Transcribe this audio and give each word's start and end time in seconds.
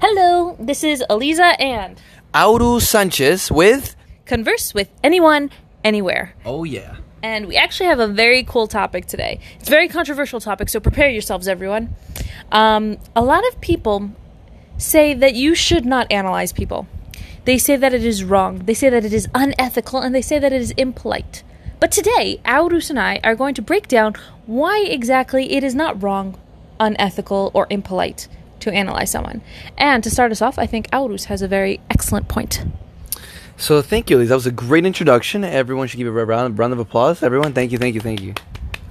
Hello, 0.00 0.54
this 0.60 0.84
is 0.84 1.02
Eliza 1.10 1.60
and 1.60 2.00
Auru 2.32 2.78
Sanchez 2.78 3.50
with. 3.50 3.96
Converse 4.26 4.72
with 4.72 4.88
Anyone, 5.02 5.50
Anywhere. 5.82 6.34
Oh, 6.46 6.62
yeah. 6.62 6.98
And 7.20 7.48
we 7.48 7.56
actually 7.56 7.86
have 7.86 7.98
a 7.98 8.06
very 8.06 8.44
cool 8.44 8.68
topic 8.68 9.06
today. 9.06 9.40
It's 9.58 9.68
a 9.68 9.72
very 9.72 9.88
controversial 9.88 10.38
topic, 10.38 10.68
so 10.68 10.78
prepare 10.78 11.10
yourselves, 11.10 11.48
everyone. 11.48 11.96
Um, 12.52 12.98
a 13.16 13.22
lot 13.22 13.44
of 13.48 13.60
people 13.60 14.12
say 14.76 15.14
that 15.14 15.34
you 15.34 15.56
should 15.56 15.84
not 15.84 16.06
analyze 16.12 16.52
people. 16.52 16.86
They 17.44 17.58
say 17.58 17.74
that 17.74 17.92
it 17.92 18.04
is 18.04 18.22
wrong, 18.22 18.60
they 18.66 18.74
say 18.74 18.90
that 18.90 19.04
it 19.04 19.12
is 19.12 19.26
unethical, 19.34 20.00
and 20.00 20.14
they 20.14 20.22
say 20.22 20.38
that 20.38 20.52
it 20.52 20.62
is 20.62 20.70
impolite. 20.76 21.42
But 21.80 21.90
today, 21.90 22.40
Aurus 22.46 22.88
and 22.88 23.00
I 23.00 23.18
are 23.24 23.34
going 23.34 23.54
to 23.56 23.62
break 23.62 23.88
down 23.88 24.14
why 24.46 24.78
exactly 24.78 25.54
it 25.54 25.64
is 25.64 25.74
not 25.74 26.00
wrong, 26.00 26.38
unethical, 26.78 27.50
or 27.52 27.66
impolite 27.68 28.28
to 28.60 28.72
analyze 28.72 29.10
someone. 29.10 29.42
And 29.76 30.02
to 30.04 30.10
start 30.10 30.32
us 30.32 30.42
off, 30.42 30.58
I 30.58 30.66
think 30.66 30.88
Aurus 30.92 31.24
has 31.26 31.42
a 31.42 31.48
very 31.48 31.80
excellent 31.90 32.28
point. 32.28 32.64
So 33.56 33.82
thank 33.82 34.08
you, 34.08 34.18
Elise. 34.18 34.28
That 34.28 34.36
was 34.36 34.46
a 34.46 34.52
great 34.52 34.86
introduction. 34.86 35.42
Everyone 35.42 35.88
should 35.88 35.96
give 35.96 36.06
a 36.06 36.24
round, 36.24 36.58
round 36.58 36.72
of 36.72 36.78
applause. 36.78 37.22
Everyone, 37.22 37.52
thank 37.52 37.72
you, 37.72 37.78
thank 37.78 37.94
you, 37.94 38.00
thank 38.00 38.22
you. 38.22 38.34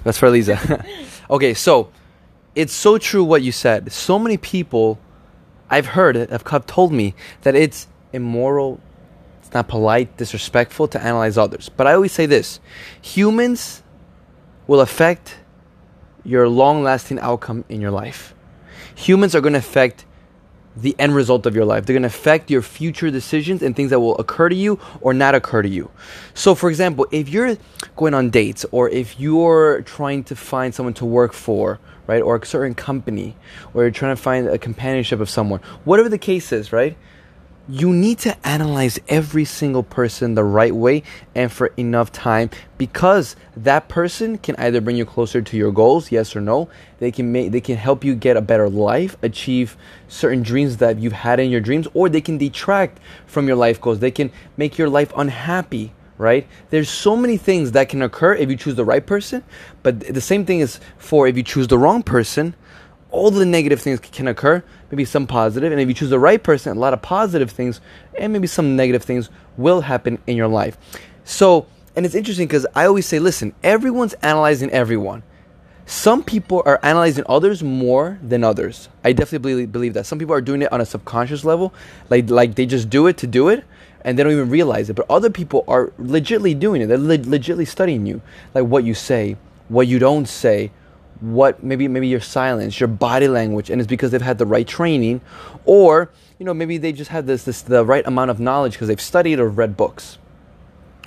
That's 0.04 0.18
for 0.18 0.26
Elisa. 0.26 0.86
okay, 1.30 1.54
so 1.54 1.90
it's 2.54 2.74
so 2.74 2.98
true 2.98 3.24
what 3.24 3.42
you 3.42 3.52
said. 3.52 3.92
So 3.92 4.20
many 4.20 4.36
people 4.36 5.00
I've 5.70 5.88
heard 5.88 6.16
have 6.16 6.66
told 6.66 6.92
me 6.92 7.14
that 7.44 7.56
it's 7.56 7.88
immoral, 8.14 8.80
it's 9.40 9.54
not 9.54 9.68
polite, 9.68 10.18
disrespectful 10.18 10.88
to 10.90 11.02
analyze 11.02 11.38
others. 11.38 11.70
But 11.70 11.88
I 11.88 11.94
always 11.94 12.12
say 12.12 12.26
this: 12.26 12.60
humans 13.02 13.84
will 14.66 14.82
affect 14.82 15.38
your 16.24 16.50
long-lasting 16.50 17.20
outcome 17.20 17.64
in 17.70 17.80
your 17.80 17.92
life. 17.92 18.34
Humans 18.98 19.36
are 19.36 19.42
going 19.42 19.54
to 19.54 19.60
affect 19.60 20.06
the 20.76 20.96
end 20.98 21.16
result 21.16 21.46
of 21.46 21.56
your 21.56 21.66
life. 21.66 21.86
They're 21.86 21.94
going 21.94 22.02
to 22.02 22.08
affect 22.08 22.50
your 22.50 22.62
future 22.62 23.12
decisions 23.12 23.62
and 23.62 23.76
things 23.76 23.92
that 23.92 24.00
will 24.00 24.18
occur 24.18 24.50
to 24.50 24.56
you 24.56 24.80
or 25.02 25.14
not 25.14 25.36
occur 25.36 25.62
to 25.62 25.70
you. 25.70 25.90
So, 26.34 26.56
for 26.56 26.70
example, 26.70 27.08
if 27.12 27.30
you're 27.30 27.58
going 27.96 28.14
on 28.14 28.32
dates 28.32 28.66
or 28.72 28.90
if 28.90 29.20
you're 29.20 29.84
trying 29.84 30.24
to 30.26 30.36
find 30.36 30.74
someone 30.74 30.94
to 30.96 31.06
work 31.06 31.34
for, 31.34 31.80
right, 32.08 32.22
or 32.22 32.38
a 32.38 32.46
certain 32.46 32.74
company, 32.74 33.36
or 33.74 33.84
you're 33.84 33.92
trying 33.92 34.16
to 34.16 34.22
find 34.22 34.48
a 34.48 34.58
companionship 34.58 35.20
of 35.20 35.30
someone, 35.30 35.60
whatever 35.84 36.10
the 36.10 36.18
case 36.18 36.52
is, 36.52 36.74
right, 36.74 36.98
you 37.70 37.92
need 37.92 38.18
to 38.20 38.48
analyze 38.48 39.00
every 39.10 39.44
single 39.44 39.84
person 39.84 40.36
the 40.36 40.44
right 40.44 40.74
way 40.74 41.04
and 41.36 41.52
for 41.52 41.68
enough 41.78 42.12
time 42.12 42.50
because 42.78 43.36
that 43.56 43.90
person 43.90 44.38
can 44.38 44.56
either 44.56 44.80
bring 44.80 44.96
you 44.96 45.06
closer 45.06 45.42
to 45.42 45.58
your 45.58 45.72
goals 45.72 46.12
yes 46.12 46.36
or 46.36 46.42
no. 46.42 46.70
They 47.00 47.12
can 47.12 47.32
make 47.32 47.52
they 47.52 47.62
can 47.62 47.76
help 47.76 48.04
you 48.04 48.16
get 48.16 48.38
a 48.38 48.42
better 48.42 48.70
life 48.70 49.18
achieve 49.22 49.76
certain 50.08 50.44
dreams 50.44 50.78
that 50.78 51.00
you've 51.00 51.14
had 51.14 51.40
in 51.40 51.50
your 51.50 51.62
dreams 51.62 51.88
or 51.94 52.08
they 52.08 52.22
can 52.22 52.38
detract 52.38 53.00
from 53.26 53.48
your 53.48 53.58
life 53.58 53.82
goals. 53.82 54.00
They 54.00 54.12
can 54.12 54.32
make 54.56 54.78
your 54.78 54.90
life 54.90 55.12
unhappy 55.16 55.94
right? 56.20 56.48
There's 56.72 56.90
so 56.90 57.16
many 57.16 57.38
things 57.38 57.74
that 57.74 57.90
can 57.90 58.02
occur 58.02 58.34
if 58.34 58.50
you 58.50 58.56
choose 58.56 58.76
the 58.76 58.86
right 58.86 59.06
person 59.06 59.44
but 59.84 60.00
the 60.00 60.22
same 60.22 60.46
thing 60.46 60.62
is 60.62 60.80
for 60.98 61.28
if 61.28 61.36
you 61.36 61.44
choose 61.44 61.68
the 61.68 61.78
wrong 61.78 62.02
person 62.02 62.56
all 63.18 63.32
the 63.32 63.46
negative 63.46 63.82
things 63.82 64.00
can 64.00 64.28
occur, 64.28 64.64
maybe 64.92 65.06
some 65.06 65.28
positive, 65.28 65.72
and 65.72 65.82
if 65.82 65.88
you 65.88 65.94
choose 65.94 66.10
the 66.10 66.20
right 66.20 66.42
person, 66.42 66.76
a 66.76 66.80
lot 66.80 66.94
of 66.94 67.02
positive 67.02 67.52
things 67.52 67.82
and 68.18 68.32
maybe 68.34 68.48
some 68.48 68.76
negative 68.76 69.04
things 69.04 69.30
will 69.58 69.82
happen 69.82 70.20
in 70.28 70.38
your 70.38 70.48
life. 70.48 70.78
So, 71.24 71.68
and 71.96 72.06
it's 72.06 72.16
interesting 72.16 72.48
because 72.48 72.66
I 72.76 72.86
always 72.86 73.06
say, 73.06 73.20
listen, 73.20 73.54
everyone's 73.64 74.14
analyzing 74.16 74.70
everyone. 74.72 75.24
Some 75.86 76.22
people 76.22 76.62
are 76.66 76.80
analyzing 76.84 77.24
others 77.30 77.64
more 77.64 78.20
than 78.22 78.44
others. 78.44 78.90
I 79.06 79.14
definitely 79.14 79.66
believe, 79.66 79.94
that. 79.94 80.06
Some 80.06 80.20
people 80.20 80.36
are 80.36 80.42
doing 80.42 80.62
it 80.62 80.72
on 80.72 80.82
a 80.82 80.86
subconscious 80.86 81.46
level, 81.46 81.74
like 82.10 82.30
like 82.30 82.56
they 82.56 82.66
just 82.66 82.90
do 82.90 83.08
it 83.08 83.18
to 83.20 83.28
do 83.28 83.48
it, 83.48 83.64
and 84.02 84.20
they 84.20 84.24
don't 84.24 84.34
even 84.34 84.50
realize 84.50 84.90
it. 84.90 84.98
But 84.98 85.06
other 85.10 85.30
people 85.30 85.64
are 85.66 85.88
legitly 85.98 86.60
doing 86.60 86.82
it. 86.82 86.88
They're 86.88 86.98
le- 86.98 87.66
studying 87.66 88.06
you, 88.06 88.22
like 88.54 88.66
what 88.66 88.84
you 88.84 88.94
say, 88.94 89.38
what 89.70 89.88
you 89.88 89.98
don't 89.98 90.28
say, 90.28 90.72
what 91.20 91.64
maybe 91.64 91.88
maybe 91.88 92.08
your 92.08 92.20
silence, 92.20 92.80
your 92.80 92.88
body 92.88 93.28
language, 93.28 93.70
and 93.70 93.82
it's 93.82 93.88
because 93.88 94.12
they've 94.12 94.22
had 94.22 94.38
the 94.38 94.46
right 94.46 94.68
training, 94.68 95.22
or 95.66 96.10
you 96.40 96.46
know 96.46 96.54
maybe 96.54 96.78
they 96.78 96.92
just 96.92 97.12
have 97.12 97.26
this 97.26 97.44
this 97.44 97.62
the 97.62 97.84
right 97.86 98.06
amount 98.06 98.32
of 98.32 98.40
knowledge 98.40 98.74
because 98.74 98.88
they've 98.88 99.02
studied 99.02 99.40
or 99.40 99.48
read 99.48 99.76
books. 99.76 100.18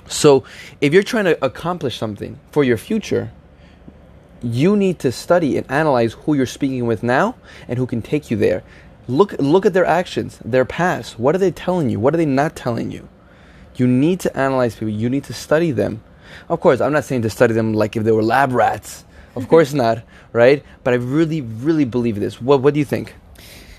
So 0.07 0.43
if 0.81 0.93
you're 0.93 1.03
trying 1.03 1.25
to 1.25 1.43
accomplish 1.43 1.97
something 1.97 2.39
for 2.51 2.63
your 2.63 2.77
future, 2.77 3.31
you 4.41 4.75
need 4.75 4.99
to 4.99 5.11
study 5.11 5.57
and 5.57 5.69
analyze 5.71 6.13
who 6.13 6.33
you're 6.33 6.45
speaking 6.45 6.85
with 6.85 7.03
now 7.03 7.35
and 7.67 7.77
who 7.77 7.85
can 7.85 8.01
take 8.01 8.29
you 8.29 8.37
there. 8.37 8.63
Look 9.07 9.33
look 9.39 9.65
at 9.65 9.73
their 9.73 9.85
actions, 9.85 10.39
their 10.43 10.65
past. 10.65 11.17
What 11.19 11.35
are 11.35 11.39
they 11.39 11.51
telling 11.51 11.89
you? 11.89 11.99
What 11.99 12.13
are 12.13 12.17
they 12.17 12.25
not 12.25 12.55
telling 12.55 12.91
you? 12.91 13.07
You 13.75 13.87
need 13.87 14.19
to 14.21 14.37
analyze 14.37 14.75
people. 14.75 14.89
You 14.89 15.09
need 15.09 15.23
to 15.25 15.33
study 15.33 15.71
them. 15.71 16.03
Of 16.49 16.59
course, 16.59 16.81
I'm 16.81 16.91
not 16.91 17.05
saying 17.05 17.21
to 17.23 17.29
study 17.29 17.53
them 17.53 17.73
like 17.73 17.95
if 17.95 18.03
they 18.03 18.11
were 18.11 18.23
lab 18.23 18.51
rats 18.51 19.05
of 19.35 19.47
course 19.47 19.73
not, 19.73 20.03
right? 20.33 20.63
But 20.83 20.93
I 20.93 20.97
really, 20.97 21.41
really 21.41 21.85
believe 21.85 22.19
this. 22.19 22.41
What 22.41 22.61
What 22.61 22.73
do 22.73 22.79
you 22.79 22.85
think? 22.85 23.15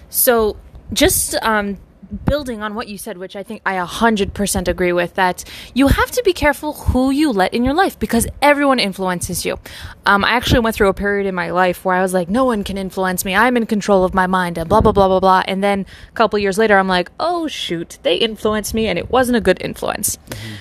So, 0.08 0.56
just 0.92 1.34
um, 1.42 1.78
building 2.24 2.62
on 2.62 2.74
what 2.74 2.88
you 2.88 2.98
said, 2.98 3.18
which 3.18 3.36
I 3.36 3.42
think 3.42 3.62
I 3.64 3.74
100% 3.74 4.68
agree 4.68 4.92
with, 4.92 5.14
that 5.14 5.44
you 5.74 5.88
have 5.88 6.10
to 6.10 6.22
be 6.24 6.32
careful 6.32 6.74
who 6.74 7.10
you 7.10 7.32
let 7.32 7.54
in 7.54 7.64
your 7.64 7.74
life 7.74 7.98
because 7.98 8.26
everyone 8.40 8.78
influences 8.78 9.44
you. 9.44 9.58
Um, 10.06 10.24
I 10.24 10.30
actually 10.30 10.60
went 10.60 10.76
through 10.76 10.88
a 10.88 10.94
period 10.94 11.26
in 11.26 11.34
my 11.34 11.50
life 11.50 11.84
where 11.84 11.96
I 11.96 12.02
was 12.02 12.12
like, 12.12 12.28
no 12.28 12.44
one 12.44 12.64
can 12.64 12.76
influence 12.76 13.24
me. 13.24 13.34
I'm 13.34 13.56
in 13.56 13.66
control 13.66 14.04
of 14.04 14.14
my 14.14 14.26
mind 14.26 14.58
and 14.58 14.68
blah, 14.68 14.80
blah, 14.80 14.92
blah, 14.92 15.08
blah, 15.08 15.20
blah. 15.20 15.42
And 15.46 15.62
then 15.62 15.86
a 16.08 16.12
couple 16.12 16.38
years 16.38 16.58
later, 16.58 16.78
I'm 16.78 16.88
like, 16.88 17.10
oh, 17.18 17.48
shoot, 17.48 17.98
they 18.02 18.16
influenced 18.16 18.74
me 18.74 18.86
and 18.86 18.98
it 18.98 19.10
wasn't 19.10 19.36
a 19.36 19.40
good 19.40 19.60
influence. 19.60 20.16
Mm-hmm. 20.16 20.54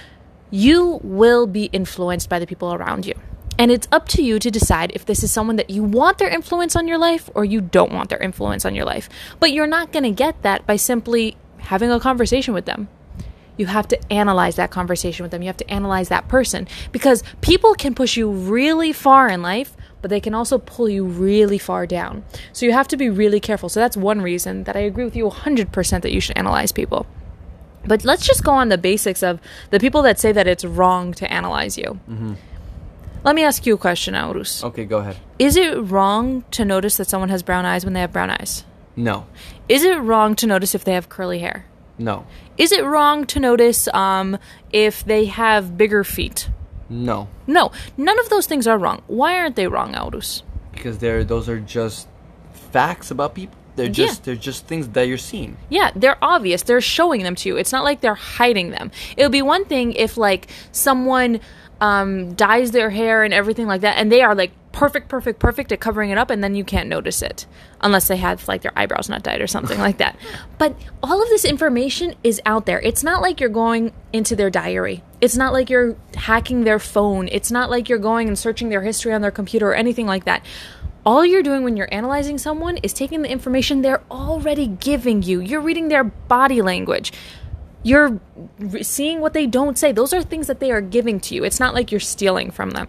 You 0.51 0.99
will 1.03 1.47
be 1.47 1.65
influenced 1.65 2.29
by 2.29 2.39
the 2.39 2.47
people 2.47 2.73
around 2.73 3.05
you. 3.05 3.13
And 3.61 3.69
it's 3.69 3.87
up 3.91 4.07
to 4.07 4.23
you 4.23 4.39
to 4.39 4.49
decide 4.49 4.91
if 4.95 5.05
this 5.05 5.23
is 5.23 5.31
someone 5.31 5.57
that 5.57 5.69
you 5.69 5.83
want 5.83 6.17
their 6.17 6.29
influence 6.29 6.75
on 6.75 6.87
your 6.87 6.97
life 6.97 7.29
or 7.35 7.45
you 7.45 7.61
don't 7.61 7.91
want 7.91 8.09
their 8.09 8.17
influence 8.17 8.65
on 8.65 8.73
your 8.73 8.85
life. 8.85 9.07
But 9.39 9.51
you're 9.51 9.67
not 9.67 9.91
going 9.91 10.01
to 10.01 10.09
get 10.09 10.41
that 10.41 10.65
by 10.65 10.77
simply 10.77 11.37
having 11.59 11.91
a 11.91 11.99
conversation 11.99 12.55
with 12.55 12.65
them. 12.65 12.87
You 13.57 13.67
have 13.67 13.87
to 13.89 14.11
analyze 14.11 14.55
that 14.55 14.71
conversation 14.71 15.23
with 15.23 15.29
them. 15.29 15.43
You 15.43 15.45
have 15.49 15.57
to 15.57 15.69
analyze 15.69 16.09
that 16.09 16.27
person 16.27 16.67
because 16.91 17.23
people 17.41 17.75
can 17.75 17.93
push 17.93 18.17
you 18.17 18.31
really 18.31 18.93
far 18.93 19.29
in 19.29 19.43
life, 19.43 19.77
but 20.01 20.09
they 20.09 20.19
can 20.19 20.33
also 20.33 20.57
pull 20.57 20.89
you 20.89 21.05
really 21.05 21.59
far 21.59 21.85
down. 21.85 22.23
So 22.53 22.65
you 22.65 22.71
have 22.71 22.87
to 22.87 22.97
be 22.97 23.11
really 23.11 23.39
careful. 23.39 23.69
So 23.69 23.79
that's 23.79 23.95
one 23.95 24.23
reason 24.23 24.63
that 24.63 24.75
I 24.75 24.79
agree 24.79 25.05
with 25.05 25.15
you 25.15 25.29
100% 25.29 26.01
that 26.01 26.11
you 26.11 26.19
should 26.19 26.35
analyze 26.35 26.71
people. 26.71 27.05
But 27.85 28.05
let's 28.05 28.25
just 28.25 28.43
go 28.43 28.53
on 28.53 28.69
the 28.69 28.79
basics 28.79 29.21
of 29.21 29.39
the 29.69 29.79
people 29.79 30.01
that 30.01 30.19
say 30.19 30.31
that 30.31 30.47
it's 30.47 30.65
wrong 30.65 31.13
to 31.13 31.31
analyze 31.31 31.77
you. 31.77 31.99
Mm-hmm. 32.09 32.33
Let 33.23 33.35
me 33.35 33.43
ask 33.43 33.65
you 33.65 33.75
a 33.75 33.77
question, 33.77 34.15
Aurus. 34.15 34.63
Okay, 34.63 34.85
go 34.85 34.97
ahead. 34.97 35.17
Is 35.37 35.55
it 35.55 35.77
wrong 35.77 36.43
to 36.51 36.65
notice 36.65 36.97
that 36.97 37.07
someone 37.07 37.29
has 37.29 37.43
brown 37.43 37.65
eyes 37.65 37.85
when 37.85 37.93
they 37.93 38.01
have 38.01 38.11
brown 38.11 38.31
eyes? 38.31 38.63
No. 38.95 39.27
Is 39.69 39.83
it 39.83 39.97
wrong 39.99 40.35
to 40.35 40.47
notice 40.47 40.73
if 40.73 40.83
they 40.83 40.93
have 40.93 41.07
curly 41.07 41.39
hair? 41.39 41.65
No. 41.97 42.25
Is 42.57 42.71
it 42.71 42.83
wrong 42.83 43.25
to 43.27 43.39
notice 43.39 43.87
um, 43.89 44.37
if 44.71 45.05
they 45.05 45.25
have 45.25 45.77
bigger 45.77 46.03
feet? 46.03 46.49
No. 46.89 47.29
No. 47.45 47.71
None 47.95 48.19
of 48.19 48.29
those 48.29 48.47
things 48.47 48.67
are 48.67 48.77
wrong. 48.77 49.03
Why 49.07 49.37
aren't 49.37 49.55
they 49.55 49.67
wrong, 49.67 49.93
Aurus? 49.93 50.41
Because 50.71 50.97
they're 50.97 51.23
those 51.23 51.47
are 51.47 51.59
just 51.59 52.07
facts 52.71 53.11
about 53.11 53.35
people. 53.35 53.55
They're 53.75 53.87
just 53.87 54.21
yeah. 54.21 54.25
they're 54.25 54.35
just 54.35 54.67
things 54.67 54.89
that 54.89 55.03
you're 55.03 55.17
seeing. 55.17 55.57
Yeah, 55.69 55.91
they're 55.95 56.17
obvious. 56.21 56.63
They're 56.63 56.81
showing 56.81 57.23
them 57.23 57.35
to 57.35 57.49
you. 57.49 57.57
It's 57.57 57.71
not 57.71 57.83
like 57.83 58.01
they're 58.01 58.15
hiding 58.15 58.71
them. 58.71 58.91
It 59.15 59.23
would 59.23 59.31
be 59.31 59.41
one 59.41 59.65
thing 59.65 59.93
if 59.93 60.17
like 60.17 60.47
someone 60.71 61.39
um, 61.81 62.35
dyes 62.35 62.71
their 62.71 62.91
hair 62.91 63.23
and 63.23 63.33
everything 63.33 63.67
like 63.67 63.81
that, 63.81 63.97
and 63.97 64.11
they 64.11 64.21
are 64.21 64.35
like 64.35 64.51
perfect, 64.71 65.09
perfect, 65.09 65.39
perfect 65.39 65.71
at 65.71 65.79
covering 65.79 66.11
it 66.11 66.17
up, 66.17 66.29
and 66.29 66.43
then 66.43 66.55
you 66.55 66.63
can't 66.63 66.87
notice 66.87 67.21
it 67.21 67.45
unless 67.81 68.07
they 68.07 68.17
have 68.17 68.47
like 68.47 68.61
their 68.61 68.71
eyebrows 68.77 69.09
not 69.09 69.23
dyed 69.23 69.41
or 69.41 69.47
something 69.47 69.79
like 69.79 69.97
that. 69.97 70.15
But 70.57 70.75
all 71.01 71.23
of 71.23 71.29
this 71.29 71.43
information 71.43 72.13
is 72.23 72.39
out 72.45 72.67
there. 72.67 72.79
It's 72.81 73.03
not 73.03 73.23
like 73.23 73.39
you're 73.39 73.49
going 73.49 73.93
into 74.13 74.35
their 74.35 74.51
diary. 74.51 75.03
It's 75.19 75.35
not 75.35 75.53
like 75.53 75.71
you're 75.71 75.95
hacking 76.13 76.65
their 76.65 76.77
phone. 76.77 77.27
It's 77.31 77.51
not 77.51 77.71
like 77.71 77.89
you're 77.89 77.97
going 77.97 78.27
and 78.27 78.37
searching 78.37 78.69
their 78.69 78.83
history 78.83 79.11
on 79.11 79.21
their 79.21 79.31
computer 79.31 79.69
or 79.69 79.73
anything 79.73 80.05
like 80.05 80.25
that. 80.25 80.45
All 81.03 81.25
you're 81.25 81.41
doing 81.41 81.63
when 81.63 81.77
you're 81.77 81.91
analyzing 81.91 82.37
someone 82.37 82.77
is 82.77 82.93
taking 82.93 83.23
the 83.23 83.31
information 83.31 83.81
they're 83.81 84.03
already 84.11 84.67
giving 84.67 85.23
you. 85.23 85.39
You're 85.39 85.61
reading 85.61 85.87
their 85.87 86.03
body 86.03 86.61
language 86.61 87.11
you're 87.83 88.19
seeing 88.81 89.21
what 89.21 89.33
they 89.33 89.47
don't 89.47 89.77
say. 89.77 89.91
Those 89.91 90.13
are 90.13 90.21
things 90.21 90.47
that 90.47 90.59
they 90.59 90.71
are 90.71 90.81
giving 90.81 91.19
to 91.21 91.35
you. 91.35 91.43
It's 91.43 91.59
not 91.59 91.73
like 91.73 91.91
you're 91.91 91.99
stealing 91.99 92.51
from 92.51 92.71
them. 92.71 92.87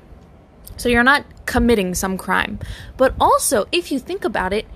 So 0.76 0.88
you're 0.88 1.02
not 1.02 1.24
committing 1.46 1.94
some 1.94 2.18
crime. 2.18 2.58
But 2.96 3.14
also, 3.20 3.66
if 3.72 3.92
you 3.92 3.98
think 3.98 4.24
about 4.24 4.52
it, 4.52 4.66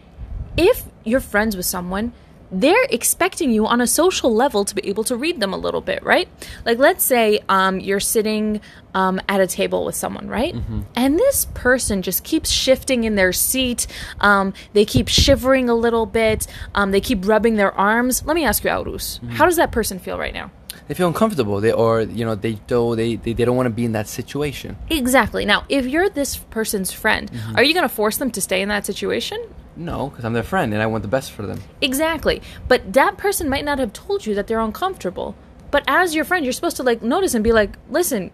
if 0.56 0.84
you're 1.04 1.20
friends 1.20 1.56
with 1.56 1.66
someone, 1.66 2.12
they're 2.50 2.87
expecting 2.90 3.50
you 3.50 3.66
on 3.66 3.81
a 3.81 3.87
social 3.87 4.32
level 4.34 4.64
to 4.64 4.75
be 4.75 4.87
able 4.88 5.04
to 5.04 5.16
read 5.16 5.40
them 5.40 5.52
a 5.52 5.56
little 5.56 5.81
bit, 5.81 6.02
right? 6.02 6.28
Like, 6.64 6.78
let's 6.78 7.04
say 7.04 7.40
um, 7.48 7.81
you're 7.81 8.00
sitting 8.00 8.60
um, 8.94 9.20
at 9.28 9.40
a 9.40 9.46
table 9.46 9.84
with 9.84 9.94
someone, 9.94 10.28
right? 10.28 10.54
And 10.94 11.19
this 11.19 11.46
person 11.54 12.02
just 12.02 12.25
keeps 12.25 12.50
shifting 12.50 13.04
in 13.04 13.14
their 13.14 13.32
seat. 13.32 13.87
Um, 14.20 14.54
they 14.72 14.84
keep 14.84 15.08
shivering 15.08 15.69
a 15.69 15.75
little 15.75 16.06
bit. 16.06 16.46
Um, 16.75 16.93
they 16.93 17.00
keep 17.00 17.26
rubbing 17.26 17.56
their 17.56 17.72
arms. 17.72 18.25
Let 18.25 18.34
me 18.34 18.44
ask 18.44 18.64
you, 18.64 18.70
Aurus, 18.70 19.20
how 19.31 19.44
does 19.44 19.56
that 19.56 19.72
person 19.72 19.99
feel 19.99 20.19
right 20.19 20.34
now? 20.34 20.50
They 20.88 20.94
feel 20.94 21.08
uncomfortable. 21.08 21.60
They 21.60 21.72
or 21.72 22.02
you 22.02 22.25
know 22.25 22.37
they 22.37 22.52
do 22.52 22.94
they 22.94 23.16
they, 23.16 23.32
they 23.32 23.44
don't 23.44 23.56
want 23.56 23.66
to 23.66 23.70
be 23.70 23.84
in 23.84 23.92
that 23.92 24.06
situation. 24.06 24.76
Exactly. 24.88 25.44
Now, 25.44 25.64
if 25.69 25.87
you're 25.87 26.08
this 26.08 26.37
person's 26.37 26.92
friend, 26.92 27.31
are 27.56 27.64
you 27.64 27.75
going 27.75 27.88
to 27.88 27.94
force 27.94 28.19
them 28.19 28.31
to 28.31 28.40
stay 28.40 28.62
in 28.62 28.69
that 28.69 28.87
situation? 28.87 29.42
No, 29.76 30.08
because 30.08 30.25
I'm 30.25 30.32
their 30.32 30.43
friend 30.43 30.73
and 30.73 30.82
I 30.82 30.87
want 30.87 31.02
the 31.02 31.08
best 31.08 31.32
for 31.32 31.46
them. 31.46 31.62
Exactly. 31.81 32.43
But 32.67 32.94
that 32.94 33.17
person 33.17 33.49
might 33.49 33.64
not 33.64 33.78
have 33.78 33.93
told 33.93 34.26
you 34.26 34.34
that 34.34 34.46
they're 34.46 34.61
uncomfortable. 34.61 35.34
But 35.70 35.84
as 35.87 36.14
your 36.14 36.25
friend, 36.25 36.44
you're 36.44 36.52
supposed 36.52 36.76
to 36.76 36.82
like 36.82 37.02
notice 37.02 37.34
and 37.34 37.44
be 37.44 37.52
like, 37.52 37.76
listen, 37.90 38.31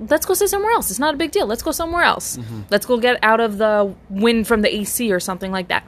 let's 0.00 0.26
go 0.26 0.34
sit 0.34 0.48
somewhere 0.48 0.72
else. 0.72 0.90
It's 0.90 0.98
not 0.98 1.14
a 1.14 1.16
big 1.16 1.30
deal. 1.30 1.46
Let's 1.46 1.62
go 1.62 1.70
somewhere 1.70 2.02
else. 2.02 2.36
Mm-hmm. 2.36 2.62
Let's 2.70 2.86
go 2.86 2.98
get 2.98 3.18
out 3.22 3.40
of 3.40 3.58
the 3.58 3.94
wind 4.10 4.48
from 4.48 4.62
the 4.62 4.74
AC 4.74 5.12
or 5.12 5.20
something 5.20 5.52
like 5.52 5.68
that. 5.68 5.86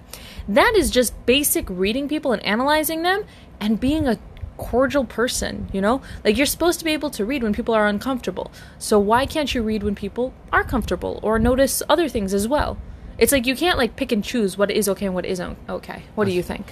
That 0.48 0.74
is 0.76 0.90
just 0.90 1.14
basic 1.26 1.68
reading 1.68 2.08
people 2.08 2.32
and 2.32 2.42
analyzing 2.44 3.02
them 3.02 3.24
and 3.60 3.80
being 3.80 4.06
a 4.06 4.18
cordial 4.56 5.04
person, 5.04 5.68
you 5.72 5.80
know? 5.80 6.02
Like 6.24 6.36
you're 6.36 6.46
supposed 6.46 6.78
to 6.78 6.84
be 6.84 6.92
able 6.92 7.10
to 7.10 7.24
read 7.24 7.42
when 7.42 7.52
people 7.52 7.74
are 7.74 7.86
uncomfortable. 7.86 8.52
So 8.78 8.98
why 8.98 9.26
can't 9.26 9.54
you 9.54 9.62
read 9.62 9.82
when 9.82 9.94
people 9.94 10.32
are 10.52 10.64
comfortable 10.64 11.18
or 11.22 11.38
notice 11.38 11.82
other 11.88 12.08
things 12.08 12.32
as 12.32 12.46
well? 12.46 12.78
It's 13.18 13.32
like 13.32 13.46
you 13.46 13.56
can't 13.56 13.78
like 13.78 13.96
pick 13.96 14.12
and 14.12 14.22
choose 14.22 14.58
what 14.58 14.70
is 14.70 14.88
okay 14.90 15.06
and 15.06 15.14
what 15.14 15.24
isn't 15.24 15.56
okay. 15.68 16.02
What 16.14 16.26
do 16.26 16.32
you 16.32 16.42
think? 16.42 16.66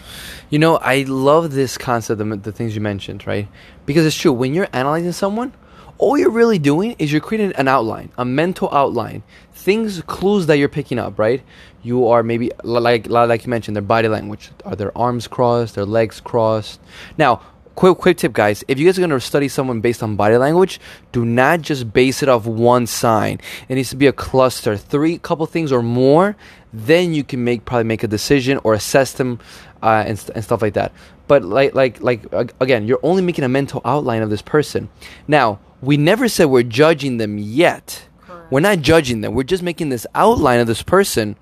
You 0.51 0.59
know, 0.59 0.77
I 0.77 1.03
love 1.03 1.53
this 1.53 1.79
concept, 1.79 2.19
the, 2.19 2.25
the 2.37 2.53
things 2.53 2.75
you 2.75 2.81
mentioned, 2.81 3.27
right? 3.27 3.49
Because 3.87 4.05
it's 4.05 4.17
true. 4.17 4.33
When 4.33 4.53
you're 4.53 4.69
analyzing 4.73 5.13
someone, 5.13 5.55
all 5.99 6.19
you're 6.19 6.31
really 6.31 6.59
doing 6.59 6.97
is 6.99 7.13
you're 7.13 7.21
creating 7.21 7.53
an 7.57 7.69
outline, 7.69 8.11
a 8.19 8.25
mental 8.25 8.69
outline, 8.73 9.23
things, 9.53 10.03
clues 10.03 10.47
that 10.47 10.59
you're 10.59 10.69
picking 10.69 10.99
up, 10.99 11.19
right? 11.19 11.43
You 11.83 12.09
are 12.09 12.23
maybe 12.23 12.51
li- 12.63 12.81
like 12.81 13.09
like 13.09 13.45
you 13.45 13.51
mentioned, 13.51 13.77
their 13.77 13.83
body 13.83 14.09
language. 14.09 14.51
Are 14.65 14.77
their 14.77 14.97
arms 14.97 15.27
crossed? 15.29 15.77
Their 15.77 15.87
legs 15.87 16.21
crossed? 16.21 16.81
Now, 17.17 17.41
quick 17.75 17.99
quick 17.99 18.17
tip, 18.17 18.33
guys. 18.33 18.65
If 18.69 18.79
you 18.79 18.87
guys 18.87 18.99
are 18.99 19.03
gonna 19.03 19.21
study 19.21 19.49
someone 19.49 19.81
based 19.81 20.03
on 20.03 20.17
body 20.17 20.37
language, 20.37 20.81
do 21.13 21.25
not 21.25 21.63
just 21.63 21.93
base 21.93 22.23
it 22.23 22.29
off 22.29 22.47
one 22.47 22.87
sign. 22.87 23.41
It 23.69 23.75
needs 23.75 23.91
to 23.91 23.97
be 23.97 24.07
a 24.07 24.13
cluster, 24.13 24.77
three 24.77 25.19
couple 25.19 25.47
things 25.47 25.73
or 25.73 25.83
more. 25.83 26.37
Then 26.73 27.15
you 27.15 27.25
can 27.25 27.45
make 27.45 27.65
probably 27.65 27.85
make 27.85 28.03
a 28.03 28.09
decision 28.09 28.59
or 28.65 28.75
assess 28.75 29.13
them 29.13 29.39
uh, 29.83 30.05
and, 30.07 30.19
st- 30.19 30.35
and 30.35 30.45
stuff 30.45 30.63
like 30.63 30.75
that. 30.75 30.93
But 31.27 31.45
like 31.45 31.75
like 31.75 32.01
like 32.03 32.25
again, 32.61 32.87
you're 32.87 33.01
only 33.03 33.23
making 33.23 33.45
a 33.45 33.49
mental 33.49 33.81
outline 33.85 34.23
of 34.23 34.31
this 34.31 34.43
person. 34.43 34.89
Now, 35.29 35.61
we 35.81 35.97
never 35.97 36.29
said 36.29 36.47
we're 36.47 36.63
judging 36.63 37.19
them 37.19 37.39
yet. 37.39 38.09
We're 38.51 38.61
not 38.61 38.81
judging 38.81 39.21
them. 39.21 39.35
We're 39.35 39.43
just 39.45 39.63
making 39.63 39.89
this 39.89 40.07
outline 40.15 40.61
of 40.61 40.67
this 40.67 40.83
person. 40.83 41.37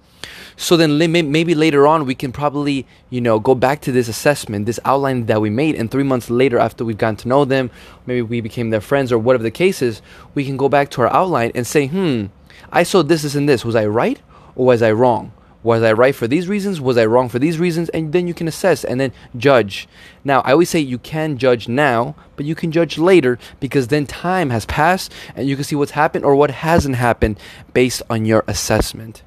So 0.57 0.77
then 0.77 0.99
maybe 0.99 1.55
later 1.55 1.87
on 1.87 2.07
we 2.07 2.15
can 2.15 2.33
probably, 2.33 2.87
you 3.11 3.21
know, 3.21 3.39
go 3.39 3.55
back 3.55 3.81
to 3.83 3.93
this 3.93 4.09
assessment, 4.09 4.67
this 4.67 4.81
outline 4.85 5.27
that 5.27 5.41
we 5.41 5.51
made 5.51 5.75
and 5.75 5.91
3 5.91 6.03
months 6.03 6.31
later 6.31 6.59
after 6.59 6.85
we've 6.85 6.99
gotten 6.99 7.17
to 7.17 7.29
know 7.29 7.45
them, 7.45 7.71
maybe 8.07 8.23
we 8.23 8.41
became 8.41 8.71
their 8.71 8.81
friends 8.81 9.11
or 9.11 9.19
whatever 9.19 9.43
the 9.43 9.51
case 9.51 9.83
is, 9.83 10.03
we 10.35 10.45
can 10.45 10.57
go 10.57 10.69
back 10.69 10.91
to 10.91 11.03
our 11.03 11.13
outline 11.13 11.53
and 11.55 11.67
say, 11.67 11.87
"Hmm, 11.87 12.27
I 12.71 12.83
saw 12.83 13.03
this 13.03 13.23
this 13.23 13.35
and 13.35 13.49
this. 13.49 13.65
Was 13.65 13.77
I 13.77 13.87
right 13.87 14.21
or 14.55 14.67
was 14.67 14.83
I 14.83 14.93
wrong?" 14.93 15.33
Was 15.65 15.85
I 15.85 15.93
right 15.93 16.13
for 16.13 16.27
these 16.27 16.49
reasons? 16.49 16.81
Was 16.81 16.99
I 16.99 17.07
wrong 17.07 17.29
for 17.29 17.39
these 17.39 17.57
reasons? 17.57 17.89
And 17.91 18.13
then 18.13 18.27
you 18.27 18.35
can 18.35 18.49
assess 18.49 18.83
and 18.83 18.99
then 19.01 19.13
judge. 19.37 19.87
Now, 20.25 20.41
I 20.41 20.51
always 20.51 20.69
say 20.69 20.81
you 20.81 20.99
can 20.99 21.39
judge 21.39 21.69
now, 21.69 22.17
but 22.35 22.45
you 22.45 22.57
can 22.57 22.73
judge 22.73 22.99
later 22.99 23.39
because 23.61 23.87
then 23.87 24.05
time 24.05 24.51
has 24.51 24.67
passed 24.67 25.13
and 25.37 25.47
you 25.49 25.55
can 25.55 25.63
see 25.63 25.77
what's 25.77 25.93
happened 25.93 26.25
or 26.25 26.35
what 26.35 26.51
hasn't 26.51 26.97
happened 26.97 27.39
based 27.73 28.03
on 28.11 28.25
your 28.25 28.43
assessment. 28.49 29.23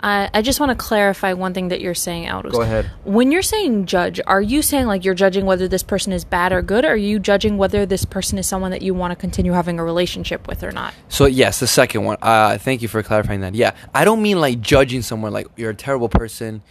I, 0.00 0.28
I 0.34 0.42
just 0.42 0.60
want 0.60 0.70
to 0.70 0.76
clarify 0.76 1.32
one 1.32 1.54
thing 1.54 1.68
that 1.68 1.80
you're 1.80 1.94
saying, 1.94 2.28
Aurus. 2.28 2.52
Go 2.52 2.60
ahead. 2.60 2.90
When 3.04 3.32
you're 3.32 3.42
saying 3.42 3.86
judge, 3.86 4.20
are 4.26 4.42
you 4.42 4.60
saying 4.62 4.86
like 4.86 5.04
you're 5.04 5.14
judging 5.14 5.46
whether 5.46 5.68
this 5.68 5.82
person 5.82 6.12
is 6.12 6.24
bad 6.24 6.52
or 6.52 6.62
good? 6.62 6.84
Or 6.84 6.88
are 6.88 6.96
you 6.96 7.18
judging 7.18 7.56
whether 7.56 7.86
this 7.86 8.04
person 8.04 8.38
is 8.38 8.46
someone 8.46 8.70
that 8.72 8.82
you 8.82 8.92
want 8.92 9.12
to 9.12 9.16
continue 9.16 9.52
having 9.52 9.78
a 9.78 9.84
relationship 9.84 10.46
with 10.46 10.62
or 10.62 10.70
not? 10.70 10.92
So 11.08 11.26
yes, 11.26 11.60
the 11.60 11.66
second 11.66 12.04
one. 12.04 12.18
Uh, 12.20 12.58
thank 12.58 12.82
you 12.82 12.88
for 12.88 13.02
clarifying 13.02 13.40
that. 13.40 13.54
Yeah, 13.54 13.74
I 13.94 14.04
don't 14.04 14.20
mean 14.20 14.40
like 14.40 14.60
judging 14.60 15.02
someone 15.02 15.32
like 15.32 15.46
you're 15.56 15.70
a 15.70 15.74
terrible 15.74 16.08
person. 16.08 16.62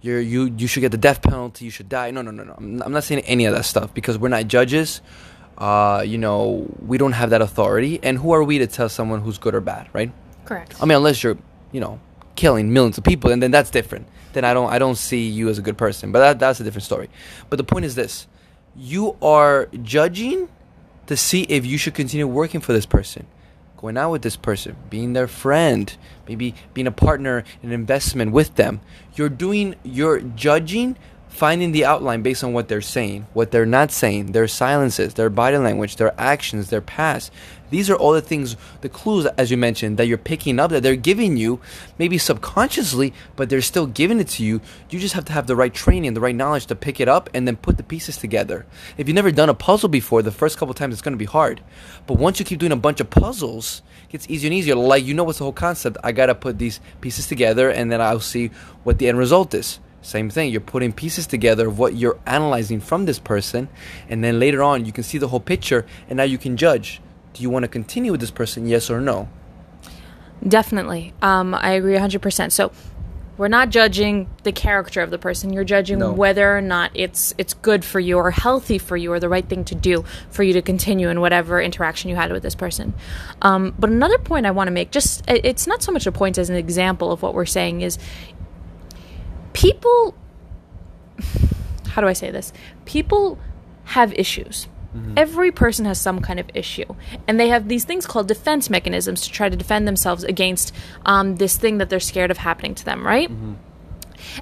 You're 0.00 0.20
you 0.20 0.52
you 0.58 0.66
should 0.66 0.80
get 0.80 0.90
the 0.90 0.98
death 0.98 1.22
penalty. 1.22 1.64
You 1.64 1.70
should 1.70 1.88
die. 1.88 2.10
No 2.10 2.22
no 2.22 2.30
no 2.30 2.42
no. 2.42 2.54
I'm, 2.58 2.82
I'm 2.82 2.92
not 2.92 3.04
saying 3.04 3.22
any 3.22 3.46
of 3.46 3.54
that 3.54 3.64
stuff 3.64 3.94
because 3.94 4.18
we're 4.18 4.28
not 4.28 4.48
judges. 4.48 5.00
Uh, 5.56 6.02
you 6.04 6.18
know, 6.18 6.66
we 6.84 6.98
don't 6.98 7.12
have 7.12 7.30
that 7.30 7.40
authority. 7.40 8.00
And 8.02 8.18
who 8.18 8.32
are 8.32 8.42
we 8.42 8.58
to 8.58 8.66
tell 8.66 8.88
someone 8.88 9.20
who's 9.20 9.38
good 9.38 9.54
or 9.54 9.60
bad, 9.60 9.88
right? 9.92 10.12
Correct. 10.44 10.74
I 10.82 10.84
mean, 10.84 10.96
unless 10.96 11.22
you're, 11.22 11.38
you 11.72 11.80
know, 11.80 12.00
killing 12.36 12.72
millions 12.72 12.98
of 12.98 13.04
people, 13.04 13.30
and 13.30 13.42
then 13.42 13.50
that's 13.50 13.70
different. 13.70 14.06
Then 14.32 14.44
I 14.44 14.54
don't, 14.54 14.70
I 14.70 14.78
don't 14.78 14.96
see 14.96 15.28
you 15.28 15.48
as 15.48 15.58
a 15.58 15.62
good 15.62 15.78
person. 15.78 16.12
But 16.12 16.18
that, 16.20 16.38
that's 16.38 16.60
a 16.60 16.64
different 16.64 16.84
story. 16.84 17.08
But 17.50 17.56
the 17.56 17.64
point 17.64 17.84
is 17.84 17.94
this: 17.94 18.26
you 18.76 19.16
are 19.22 19.68
judging 19.82 20.48
to 21.06 21.16
see 21.16 21.42
if 21.42 21.66
you 21.66 21.78
should 21.78 21.94
continue 21.94 22.26
working 22.26 22.60
for 22.60 22.72
this 22.72 22.86
person, 22.86 23.26
going 23.76 23.96
out 23.96 24.10
with 24.10 24.22
this 24.22 24.36
person, 24.36 24.76
being 24.90 25.12
their 25.12 25.28
friend, 25.28 25.96
maybe 26.26 26.54
being 26.72 26.86
a 26.86 26.92
partner 26.92 27.44
an 27.62 27.72
investment 27.72 28.32
with 28.32 28.54
them. 28.56 28.80
You're 29.14 29.28
doing, 29.28 29.76
you're 29.82 30.20
judging, 30.20 30.96
finding 31.28 31.72
the 31.72 31.84
outline 31.84 32.22
based 32.22 32.42
on 32.42 32.52
what 32.52 32.68
they're 32.68 32.80
saying, 32.80 33.26
what 33.32 33.50
they're 33.50 33.66
not 33.66 33.90
saying, 33.90 34.32
their 34.32 34.48
silences, 34.48 35.14
their 35.14 35.30
body 35.30 35.58
language, 35.58 35.96
their 35.96 36.14
actions, 36.18 36.70
their 36.70 36.80
past. 36.80 37.32
These 37.74 37.90
are 37.90 37.96
all 37.96 38.12
the 38.12 38.20
things, 38.20 38.56
the 38.82 38.88
clues, 38.88 39.26
as 39.36 39.50
you 39.50 39.56
mentioned, 39.56 39.96
that 39.96 40.06
you're 40.06 40.16
picking 40.16 40.60
up, 40.60 40.70
that 40.70 40.84
they're 40.84 40.94
giving 40.94 41.36
you, 41.36 41.58
maybe 41.98 42.18
subconsciously, 42.18 43.12
but 43.34 43.48
they're 43.48 43.60
still 43.60 43.88
giving 43.88 44.20
it 44.20 44.28
to 44.28 44.44
you. 44.44 44.60
You 44.90 45.00
just 45.00 45.14
have 45.14 45.24
to 45.24 45.32
have 45.32 45.48
the 45.48 45.56
right 45.56 45.74
training, 45.74 46.14
the 46.14 46.20
right 46.20 46.36
knowledge 46.36 46.66
to 46.66 46.76
pick 46.76 47.00
it 47.00 47.08
up 47.08 47.28
and 47.34 47.48
then 47.48 47.56
put 47.56 47.76
the 47.76 47.82
pieces 47.82 48.16
together. 48.16 48.64
If 48.96 49.08
you've 49.08 49.16
never 49.16 49.32
done 49.32 49.48
a 49.48 49.54
puzzle 49.54 49.88
before, 49.88 50.22
the 50.22 50.30
first 50.30 50.56
couple 50.56 50.72
times 50.72 50.92
it's 50.94 51.02
going 51.02 51.14
to 51.14 51.18
be 51.18 51.24
hard. 51.24 51.62
But 52.06 52.18
once 52.18 52.38
you 52.38 52.44
keep 52.44 52.60
doing 52.60 52.70
a 52.70 52.76
bunch 52.76 53.00
of 53.00 53.10
puzzles, 53.10 53.82
it 54.04 54.12
gets 54.12 54.30
easier 54.30 54.46
and 54.46 54.54
easier. 54.54 54.76
Like, 54.76 55.04
you 55.04 55.12
know 55.12 55.24
what's 55.24 55.38
the 55.38 55.44
whole 55.44 55.52
concept. 55.52 55.96
I 56.04 56.12
got 56.12 56.26
to 56.26 56.36
put 56.36 56.58
these 56.58 56.78
pieces 57.00 57.26
together 57.26 57.70
and 57.70 57.90
then 57.90 58.00
I'll 58.00 58.20
see 58.20 58.52
what 58.84 58.98
the 58.98 59.08
end 59.08 59.18
result 59.18 59.52
is. 59.52 59.80
Same 60.00 60.30
thing. 60.30 60.52
You're 60.52 60.60
putting 60.60 60.92
pieces 60.92 61.26
together 61.26 61.66
of 61.66 61.80
what 61.80 61.96
you're 61.96 62.20
analyzing 62.24 62.78
from 62.78 63.06
this 63.06 63.18
person, 63.18 63.68
and 64.08 64.22
then 64.22 64.38
later 64.38 64.62
on 64.62 64.84
you 64.84 64.92
can 64.92 65.02
see 65.02 65.16
the 65.16 65.28
whole 65.28 65.40
picture, 65.40 65.86
and 66.08 66.18
now 66.18 66.24
you 66.24 66.36
can 66.36 66.56
judge. 66.58 67.00
Do 67.34 67.42
you 67.42 67.50
want 67.50 67.64
to 67.64 67.68
continue 67.68 68.12
with 68.12 68.20
this 68.20 68.30
person? 68.30 68.66
Yes 68.66 68.88
or 68.90 69.00
no? 69.00 69.28
Definitely. 70.46 71.12
Um, 71.20 71.54
I 71.54 71.72
agree 71.72 71.94
100%. 71.94 72.52
So 72.52 72.70
we're 73.36 73.48
not 73.48 73.70
judging 73.70 74.28
the 74.44 74.52
character 74.52 75.00
of 75.00 75.10
the 75.10 75.18
person. 75.18 75.52
You're 75.52 75.64
judging 75.64 75.98
No. 75.98 76.12
whether 76.12 76.56
or 76.56 76.60
not 76.60 76.92
it's 76.94 77.34
it's 77.36 77.52
good 77.54 77.84
for 77.84 77.98
you 77.98 78.16
or 78.16 78.30
healthy 78.30 78.78
for 78.78 78.96
you 78.96 79.12
or 79.12 79.18
the 79.18 79.28
right 79.28 79.44
thing 79.48 79.64
to 79.64 79.74
do 79.74 80.04
for 80.30 80.44
you 80.44 80.52
to 80.52 80.62
continue 80.62 81.08
in 81.08 81.20
whatever 81.20 81.60
interaction 81.60 82.10
you 82.10 82.16
had 82.16 82.30
with 82.30 82.44
this 82.44 82.54
person. 82.54 82.94
Um, 83.42 83.74
but 83.76 83.90
another 83.90 84.18
point 84.18 84.46
I 84.46 84.52
want 84.52 84.68
to 84.68 84.70
make, 84.70 84.92
just 84.92 85.24
it's 85.28 85.66
not 85.66 85.82
so 85.82 85.90
much 85.90 86.06
a 86.06 86.12
point 86.12 86.38
as 86.38 86.48
an 86.48 86.56
example 86.56 87.10
of 87.10 87.22
what 87.22 87.34
we're 87.34 87.44
saying 87.46 87.80
is 87.80 87.98
people 89.52 90.14
how 91.88 92.00
do 92.00 92.06
I 92.06 92.12
say 92.12 92.30
this? 92.30 92.52
People 92.84 93.38
have 93.84 94.12
issues. 94.14 94.68
Every 95.16 95.50
person 95.50 95.84
has 95.86 96.00
some 96.00 96.20
kind 96.20 96.38
of 96.38 96.50
issue, 96.54 96.94
and 97.26 97.38
they 97.40 97.48
have 97.48 97.68
these 97.68 97.84
things 97.84 98.06
called 98.06 98.28
defense 98.28 98.70
mechanisms 98.70 99.22
to 99.22 99.30
try 99.30 99.48
to 99.48 99.56
defend 99.56 99.88
themselves 99.88 100.24
against 100.24 100.72
um, 101.04 101.36
this 101.36 101.56
thing 101.56 101.78
that 101.78 101.90
they're 101.90 102.00
scared 102.00 102.30
of 102.30 102.38
happening 102.38 102.74
to 102.76 102.84
them, 102.84 103.04
right? 103.06 103.30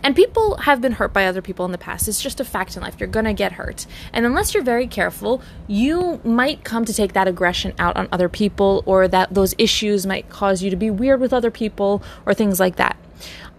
And 0.03 0.15
people 0.15 0.57
have 0.59 0.81
been 0.81 0.93
hurt 0.93 1.13
by 1.13 1.27
other 1.27 1.43
people 1.43 1.65
in 1.65 1.73
the 1.73 1.79
past. 1.79 2.07
It's 2.07 2.23
just 2.23 2.39
a 2.39 2.45
fact 2.45 2.77
in 2.77 2.83
life. 2.83 2.97
You're 3.01 3.09
going 3.09 3.25
to 3.25 3.33
get 3.33 3.53
hurt. 3.53 3.87
And 4.13 4.25
unless 4.25 4.55
you're 4.55 4.63
very 4.63 4.87
careful, 4.87 5.43
you 5.67 6.21
might 6.23 6.63
come 6.63 6.85
to 6.85 6.93
take 6.93 7.15
that 7.15 7.27
aggression 7.27 7.73
out 7.79 7.97
on 7.97 8.09
other 8.13 8.29
people, 8.29 8.83
or 8.87 9.09
that 9.09 9.35
those 9.35 9.55
issues 9.59 10.07
might 10.07 10.29
cause 10.29 10.63
you 10.63 10.71
to 10.71 10.77
be 10.77 10.91
weird 10.91 11.21
with 11.21 11.33
other 11.33 11.51
people, 11.51 12.03
or 12.27 12.35
things 12.35 12.61
like 12.61 12.77
that. 12.77 12.97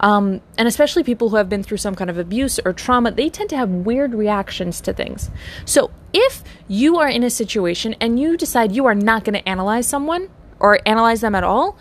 Um, 0.00 0.40
and 0.58 0.68
especially 0.68 1.02
people 1.04 1.30
who 1.30 1.36
have 1.36 1.48
been 1.48 1.62
through 1.62 1.78
some 1.78 1.94
kind 1.94 2.10
of 2.10 2.18
abuse 2.18 2.58
or 2.64 2.72
trauma, 2.72 3.10
they 3.10 3.28
tend 3.28 3.50
to 3.50 3.56
have 3.56 3.70
weird 3.70 4.14
reactions 4.14 4.80
to 4.82 4.92
things. 4.92 5.30
So 5.64 5.90
if 6.12 6.42
you 6.68 6.98
are 6.98 7.08
in 7.08 7.22
a 7.22 7.30
situation 7.30 7.94
and 8.00 8.18
you 8.18 8.36
decide 8.36 8.72
you 8.72 8.86
are 8.86 8.94
not 8.94 9.24
going 9.24 9.34
to 9.34 9.48
analyze 9.48 9.86
someone 9.86 10.30
or 10.60 10.78
analyze 10.86 11.20
them 11.20 11.34
at 11.34 11.44
all, 11.44 11.76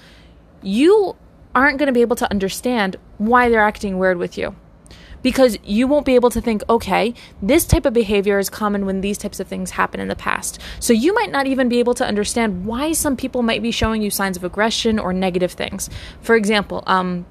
you 0.62 1.16
aren't 1.56 1.78
going 1.78 1.88
to 1.88 1.94
be 1.94 2.02
able 2.02 2.16
to 2.16 2.30
understand 2.32 2.96
why 3.18 3.50
they're 3.50 3.62
acting 3.62 4.00
weird 4.00 4.18
with 4.18 4.38
you. 4.38 4.56
Because 5.22 5.58
you 5.63 5.88
won't 5.88 6.06
be 6.06 6.16
able 6.16 6.30
to 6.32 6.42
think, 6.42 6.63
okay, 6.70 7.13
this 7.42 7.66
type 7.66 7.86
of 7.86 7.94
behavior 7.94 8.40
is 8.40 8.50
common 8.50 8.86
when 8.86 9.00
these 9.00 9.18
types 9.18 9.40
of 9.40 9.48
things 9.48 9.72
happen 9.72 10.02
in 10.02 10.10
the 10.10 10.18
past. 10.18 10.60
So 10.82 10.92
you 10.92 11.13
might 11.13 11.32
not 11.32 11.48
even 11.48 11.70
be 11.70 11.80
able 11.80 11.94
to 11.94 12.06
understand 12.06 12.66
why 12.66 12.92
some 12.92 13.16
people 13.16 13.42
might 13.42 13.62
be 13.62 13.72
showing 13.72 14.02
you 14.02 14.10
signs 14.10 14.36
of 14.36 14.44
aggression 14.44 15.00
or 15.00 15.13
negative 15.13 15.54
things. 15.54 15.90
For 16.20 16.36
example, 16.36 16.84
um, 16.88 17.25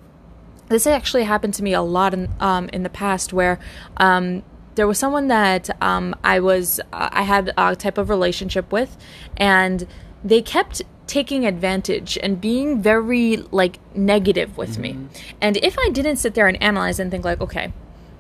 this 0.72 0.86
actually 0.86 1.24
happened 1.24 1.54
to 1.54 1.62
me 1.62 1.72
a 1.72 1.82
lot 1.82 2.14
in 2.14 2.28
um, 2.40 2.68
in 2.72 2.82
the 2.82 2.90
past 2.90 3.32
where 3.32 3.58
um, 3.98 4.42
there 4.74 4.86
was 4.86 4.98
someone 4.98 5.28
that 5.28 5.70
um, 5.82 6.14
I 6.24 6.40
was 6.40 6.80
uh, 6.92 7.08
I 7.12 7.22
had 7.22 7.52
a 7.56 7.76
type 7.76 7.98
of 7.98 8.08
relationship 8.08 8.72
with, 8.72 8.96
and 9.36 9.86
they 10.24 10.42
kept 10.42 10.82
taking 11.06 11.44
advantage 11.44 12.16
and 12.22 12.40
being 12.40 12.80
very 12.80 13.36
like 13.50 13.78
negative 13.94 14.56
with 14.56 14.78
me. 14.78 14.96
And 15.40 15.56
if 15.58 15.76
I 15.78 15.90
didn't 15.90 16.16
sit 16.16 16.34
there 16.34 16.48
and 16.48 16.60
analyze 16.62 16.98
and 16.98 17.10
think 17.10 17.24
like, 17.24 17.40
okay, 17.40 17.72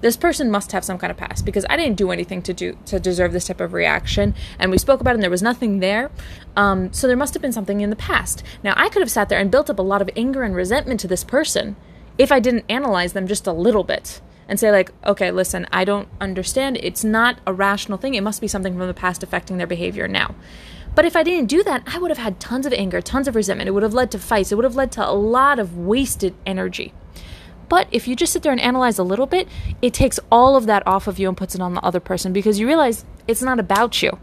this 0.02 0.16
person 0.16 0.50
must 0.50 0.72
have 0.72 0.84
some 0.84 0.98
kind 0.98 1.10
of 1.10 1.16
past 1.16 1.44
because 1.44 1.64
I 1.70 1.76
didn't 1.76 1.96
do 1.96 2.10
anything 2.10 2.42
to 2.42 2.52
do 2.52 2.76
to 2.86 3.00
deserve 3.00 3.32
this 3.32 3.46
type 3.46 3.60
of 3.60 3.72
reaction. 3.72 4.34
And 4.58 4.70
we 4.70 4.78
spoke 4.78 5.00
about 5.00 5.12
it, 5.12 5.14
and 5.14 5.22
there 5.22 5.30
was 5.30 5.42
nothing 5.42 5.78
there. 5.78 6.10
Um, 6.56 6.92
so 6.92 7.06
there 7.06 7.16
must 7.16 7.34
have 7.34 7.40
been 7.40 7.52
something 7.52 7.80
in 7.80 7.90
the 7.90 7.96
past. 7.96 8.42
Now 8.62 8.74
I 8.76 8.88
could 8.88 9.00
have 9.00 9.10
sat 9.10 9.28
there 9.28 9.38
and 9.38 9.50
built 9.50 9.70
up 9.70 9.78
a 9.78 9.82
lot 9.82 10.02
of 10.02 10.10
anger 10.16 10.42
and 10.42 10.54
resentment 10.54 11.00
to 11.00 11.08
this 11.08 11.24
person 11.24 11.76
if 12.18 12.30
I 12.32 12.40
didn't 12.40 12.64
analyze 12.68 13.12
them 13.12 13.26
just 13.26 13.46
a 13.46 13.52
little 13.52 13.84
bit 13.84 14.20
and 14.48 14.58
say 14.58 14.70
like, 14.70 14.90
okay, 15.04 15.30
listen, 15.30 15.66
I 15.72 15.84
don't 15.84 16.08
understand. 16.20 16.78
It's 16.82 17.04
not 17.04 17.38
a 17.46 17.52
rational 17.52 17.98
thing. 17.98 18.14
It 18.14 18.22
must 18.22 18.40
be 18.40 18.48
something 18.48 18.76
from 18.76 18.86
the 18.86 18.94
past 18.94 19.22
affecting 19.22 19.56
their 19.56 19.66
behavior 19.66 20.08
now. 20.08 20.34
But 20.94 21.06
if 21.06 21.16
I 21.16 21.22
didn't 21.22 21.48
do 21.48 21.62
that, 21.62 21.82
I 21.86 21.98
would 21.98 22.10
have 22.10 22.18
had 22.18 22.38
tons 22.38 22.66
of 22.66 22.72
anger, 22.74 23.00
tons 23.00 23.26
of 23.26 23.34
resentment. 23.34 23.68
It 23.68 23.72
would 23.72 23.82
have 23.82 23.94
led 23.94 24.10
to 24.10 24.18
fights. 24.18 24.52
It 24.52 24.56
would 24.56 24.64
have 24.64 24.76
led 24.76 24.92
to 24.92 25.08
a 25.08 25.12
lot 25.12 25.58
of 25.58 25.78
wasted 25.78 26.34
energy. 26.44 26.92
But 27.70 27.88
if 27.90 28.06
you 28.06 28.14
just 28.14 28.34
sit 28.34 28.42
there 28.42 28.52
and 28.52 28.60
analyze 28.60 28.98
a 28.98 29.02
little 29.02 29.24
bit, 29.24 29.48
it 29.80 29.94
takes 29.94 30.20
all 30.30 30.56
of 30.56 30.66
that 30.66 30.86
off 30.86 31.06
of 31.06 31.18
you 31.18 31.28
and 31.28 31.36
puts 31.36 31.54
it 31.54 31.62
on 31.62 31.72
the 31.72 31.82
other 31.82 32.00
person 32.00 32.34
because 32.34 32.60
you 32.60 32.66
realize 32.66 33.06
it's 33.26 33.40
not 33.40 33.58
about 33.58 34.02
you. 34.02 34.18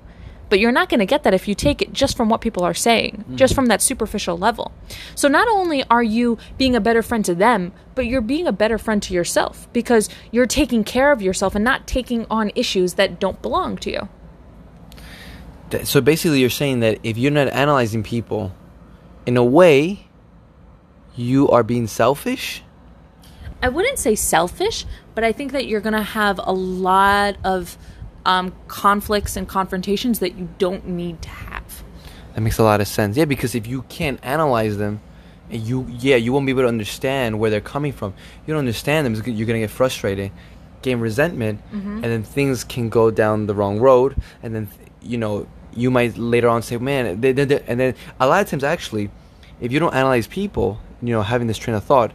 But 0.50 0.60
you're 0.60 0.72
not 0.72 0.90
going 0.90 1.00
to 1.00 1.06
get 1.06 1.24
that 1.24 1.34
if 1.34 1.48
you 1.48 1.56
take 1.56 1.82
it 1.82 1.94
just 1.94 2.18
from 2.18 2.28
what 2.28 2.42
people 2.42 2.64
are 2.64 2.74
saying, 2.74 3.24
mm-hmm. 3.24 3.36
just 3.36 3.54
from 3.54 3.68
that 3.68 3.82
superficial 3.82 4.38
level. 4.38 4.72
So 5.16 5.28
not 5.28 5.48
only 5.48 5.84
are 5.90 6.04
you 6.04 6.38
being 6.58 6.76
a 6.76 6.82
better 6.82 7.02
friend 7.02 7.24
to 7.26 7.36
them, 7.36 7.72
but 7.96 8.08
you're 8.08 8.22
being 8.22 8.48
a 8.48 8.52
better 8.52 8.78
friend 8.78 9.02
to 9.04 9.14
yourself 9.14 9.72
because 9.74 10.10
you're 10.32 10.48
taking 10.48 10.84
care 10.84 11.12
of 11.12 11.22
yourself 11.22 11.56
and 11.56 11.64
not 11.64 11.88
taking 11.88 12.26
on 12.30 12.52
issues 12.56 12.96
that 12.96 13.20
don't 13.20 13.42
belong 13.42 13.78
to 13.78 13.92
you. 13.92 14.10
So 15.84 16.02
basically, 16.02 16.40
you're 16.40 16.50
saying 16.50 16.80
that 16.80 16.98
if 17.04 17.18
you're 17.18 17.32
not 17.32 17.48
analyzing 17.50 18.02
people, 18.02 18.52
in 19.28 19.38
a 19.38 19.44
way, 19.44 20.08
you 21.16 21.48
are 21.50 21.62
being 21.62 21.86
selfish. 21.86 22.64
I 23.62 23.70
wouldn't 23.70 24.00
say 24.00 24.16
selfish, 24.16 24.86
but 25.14 25.24
I 25.24 25.32
think 25.32 25.52
that 25.52 25.68
you're 25.68 25.82
going 25.82 25.94
to 25.94 26.02
have 26.02 26.40
a 26.42 26.54
lot 26.54 27.38
of 27.44 27.78
um, 28.26 28.54
conflicts 28.68 29.36
and 29.36 29.48
confrontations 29.48 30.20
that 30.20 30.36
you 30.36 30.50
don't 30.58 30.88
need 30.88 31.22
to 31.22 31.30
have. 31.30 31.84
That 32.36 32.42
makes 32.42 32.58
a 32.60 32.64
lot 32.64 32.82
of 32.82 32.88
sense. 32.88 33.18
Yeah, 33.18 33.26
because 33.26 33.56
if 33.56 33.66
you 33.68 33.84
can't 33.84 34.20
analyze 34.24 34.78
them, 34.78 35.02
and 35.52 35.62
you 35.64 35.88
yeah, 36.00 36.16
you 36.16 36.32
won't 36.32 36.46
be 36.46 36.52
able 36.52 36.62
to 36.62 36.68
understand 36.68 37.40
where 37.40 37.50
they're 37.50 37.60
coming 37.62 37.92
from. 37.92 38.14
You 38.46 38.54
don't 38.54 38.60
understand 38.60 39.06
them. 39.06 39.16
You're 39.16 39.48
gonna 39.48 39.60
get 39.60 39.72
frustrated, 39.72 40.32
gain 40.84 41.00
resentment, 41.00 41.62
and 41.72 42.04
then 42.04 42.24
things 42.24 42.64
can 42.64 42.90
go 42.90 43.10
down 43.10 43.48
the 43.48 43.56
wrong 43.56 43.80
road. 43.80 44.16
And 44.44 44.54
then 44.56 44.70
you 45.02 45.18
know 45.18 45.48
you 45.76 45.90
might 45.90 46.18
later 46.18 46.50
on 46.50 46.62
say, 46.62 46.78
man, 46.78 47.20
they, 47.22 47.32
they, 47.32 47.46
they- 47.46 47.64
and 47.68 47.80
then 47.80 47.96
a 48.20 48.28
lot 48.28 48.42
of 48.44 48.50
times 48.50 48.64
actually, 48.64 49.10
if 49.62 49.72
you 49.72 49.80
don't 49.80 49.94
analyze 49.94 50.28
people, 50.28 50.80
you 51.02 51.14
know, 51.14 51.22
having 51.24 51.48
this 51.48 51.58
train 51.58 51.76
of 51.76 51.84
thought, 51.84 52.12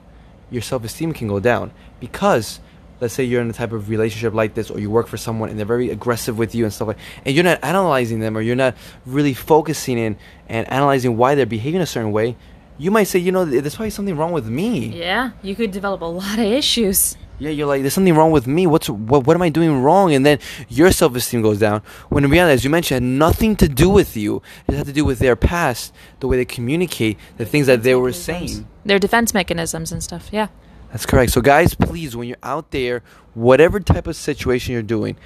your 0.50 0.62
self 0.62 0.84
esteem 0.84 1.12
can 1.12 1.26
go 1.28 1.40
down 1.40 1.72
because. 2.00 2.60
Let's 3.00 3.12
say 3.14 3.24
you're 3.24 3.40
in 3.40 3.50
a 3.50 3.52
type 3.52 3.72
of 3.72 3.88
relationship 3.88 4.34
like 4.34 4.54
this, 4.54 4.70
or 4.70 4.78
you 4.78 4.90
work 4.90 5.08
for 5.08 5.16
someone 5.16 5.48
and 5.50 5.58
they're 5.58 5.66
very 5.66 5.90
aggressive 5.90 6.38
with 6.38 6.54
you 6.54 6.64
and 6.64 6.72
stuff 6.72 6.88
like, 6.88 6.98
and 7.24 7.34
you're 7.34 7.44
not 7.44 7.58
analyzing 7.62 8.20
them, 8.20 8.36
or 8.36 8.40
you're 8.40 8.56
not 8.56 8.76
really 9.04 9.34
focusing 9.34 9.98
in 9.98 10.16
and 10.48 10.70
analyzing 10.70 11.16
why 11.16 11.34
they're 11.34 11.46
behaving 11.46 11.80
a 11.80 11.86
certain 11.86 12.12
way. 12.12 12.36
You 12.78 12.90
might 12.90 13.04
say, 13.04 13.18
you 13.18 13.30
know, 13.30 13.44
th- 13.48 13.62
there's 13.62 13.76
probably 13.76 13.90
something 13.90 14.16
wrong 14.16 14.32
with 14.32 14.46
me. 14.46 14.86
Yeah, 14.98 15.30
you 15.42 15.54
could 15.54 15.70
develop 15.70 16.00
a 16.00 16.06
lot 16.06 16.38
of 16.38 16.44
issues. 16.44 17.16
Yeah, 17.38 17.50
you're 17.50 17.66
like, 17.66 17.82
there's 17.82 17.94
something 17.94 18.14
wrong 18.14 18.30
with 18.30 18.46
me. 18.46 18.66
What's 18.66 18.88
what? 18.88 19.26
What 19.26 19.36
am 19.36 19.42
I 19.42 19.48
doing 19.48 19.82
wrong? 19.82 20.14
And 20.14 20.24
then 20.24 20.38
your 20.68 20.92
self 20.92 21.16
esteem 21.16 21.42
goes 21.42 21.58
down. 21.58 21.82
When 22.08 22.24
in 22.24 22.30
reality, 22.30 22.54
as 22.54 22.64
you 22.64 22.70
mentioned, 22.70 22.98
it 22.98 23.02
had 23.02 23.18
nothing 23.18 23.56
to 23.56 23.68
do 23.68 23.90
with 23.90 24.16
you. 24.16 24.40
It 24.68 24.74
had 24.74 24.86
to 24.86 24.92
do 24.92 25.04
with 25.04 25.18
their 25.18 25.34
past, 25.34 25.92
the 26.20 26.28
way 26.28 26.36
they 26.36 26.44
communicate, 26.44 27.18
the 27.36 27.44
things 27.44 27.66
that 27.66 27.82
they 27.82 27.94
were 27.96 28.12
saying. 28.12 28.68
Their 28.84 29.00
defense 29.00 29.34
mechanisms 29.34 29.90
and 29.90 30.02
stuff. 30.02 30.28
Yeah. 30.32 30.48
That's 30.94 31.06
correct. 31.06 31.32
So, 31.32 31.40
guys, 31.40 31.74
please, 31.74 32.14
when 32.14 32.28
you're 32.28 32.36
out 32.44 32.70
there, 32.70 33.02
whatever 33.34 33.80
type 33.80 34.06
of 34.06 34.14
situation 34.14 34.74
you're 34.74 34.82
doing, 34.82 35.16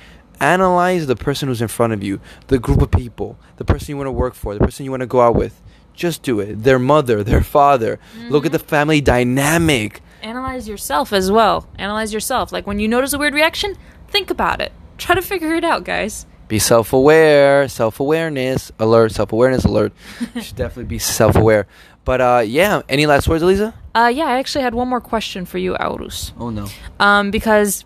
analyze 0.41 1.07
the 1.07 1.15
person 1.15 1.47
who's 1.47 1.61
in 1.61 1.69
front 1.69 1.93
of 1.93 2.03
you, 2.03 2.23
the 2.47 2.59
group 2.59 2.81
of 2.81 2.91
people, 2.91 3.39
the 3.59 3.67
person 3.67 3.93
you 3.93 3.99
want 3.99 4.07
to 4.07 4.13
work 4.13 4.33
for, 4.33 4.55
the 4.55 4.61
person 4.61 4.87
you 4.87 4.91
want 4.91 5.03
to 5.03 5.07
go 5.07 5.21
out 5.21 5.35
with. 5.35 5.61
Just 5.93 6.23
do 6.23 6.41
it. 6.41 6.63
Their 6.63 6.79
mother, 6.79 7.23
their 7.31 7.43
father. 7.43 8.01
Look 8.31 8.47
at 8.47 8.53
the 8.53 8.57
mm-hmm. 8.57 8.67
family 8.67 9.03
dynamic. 9.03 10.01
Analyze 10.23 10.67
yourself 10.67 11.13
as 11.13 11.31
well. 11.31 11.69
Analyze 11.77 12.15
yourself. 12.15 12.51
Like 12.51 12.67
when 12.67 12.81
you 12.81 12.89
notice 12.89 13.13
a 13.13 13.19
weird 13.19 13.35
reaction, 13.35 13.77
think 14.09 14.31
about 14.31 14.63
it. 14.63 14.73
Try 14.97 15.17
to 15.17 15.23
figure 15.23 15.55
it 15.55 15.65
out, 15.65 15.85
guys. 15.85 16.25
Be 16.49 16.59
self 16.59 16.95
aware, 16.95 17.69
self 17.69 18.01
awareness, 18.01 18.73
alert, 18.79 19.13
self 19.13 19.33
awareness, 19.33 19.67
alert. 19.67 19.93
You 20.35 20.41
should 20.41 20.57
definitely 20.57 20.85
be 20.85 20.99
self 20.99 21.37
aware. 21.37 21.67
But 22.09 22.23
uh, 22.23 22.43
yeah, 22.47 22.81
any 22.89 23.05
last 23.05 23.29
words, 23.29 23.43
Elisa? 23.43 23.75
Uh, 23.95 24.11
yeah, 24.11 24.25
I 24.25 24.39
actually 24.39 24.63
had 24.63 24.73
one 24.73 24.89
more 24.89 24.99
question 24.99 25.45
for 25.45 25.59
you, 25.59 25.77
Aurus. 25.77 26.33
Oh, 26.39 26.49
no. 26.49 26.67
um, 26.99 27.31
because 27.31 27.85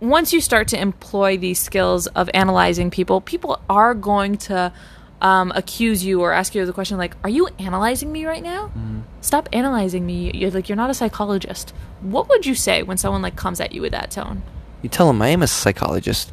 once 0.00 0.32
you 0.32 0.40
start 0.40 0.66
to 0.68 0.80
employ 0.80 1.36
these 1.36 1.60
skills 1.60 2.08
of 2.08 2.28
analyzing 2.34 2.90
people, 2.90 3.20
people 3.20 3.62
are 3.70 3.94
going 3.94 4.38
to 4.38 4.72
um, 5.22 5.52
accuse 5.54 6.04
you 6.04 6.20
or 6.20 6.32
ask 6.32 6.56
you 6.56 6.66
the 6.66 6.72
question 6.72 6.98
like, 6.98 7.14
"Are 7.22 7.30
you 7.30 7.46
analyzing 7.60 8.10
me 8.10 8.26
right 8.26 8.42
now? 8.42 8.72
Stop 9.20 9.48
analyzing 9.52 10.04
me. 10.04 10.32
You're 10.34 10.50
like 10.50 10.68
you're 10.68 10.74
not 10.74 10.90
a 10.90 10.94
psychologist." 10.94 11.72
What 12.00 12.28
would 12.28 12.44
you 12.44 12.56
say 12.56 12.82
when 12.82 12.96
someone 12.96 13.22
like 13.22 13.36
comes 13.36 13.60
at 13.60 13.70
you 13.70 13.82
with 13.82 13.92
that 13.92 14.10
tone? 14.10 14.42
You 14.82 14.88
tell 14.88 15.06
them 15.06 15.22
I 15.22 15.28
am 15.28 15.44
a 15.44 15.46
psychologist. 15.46 16.32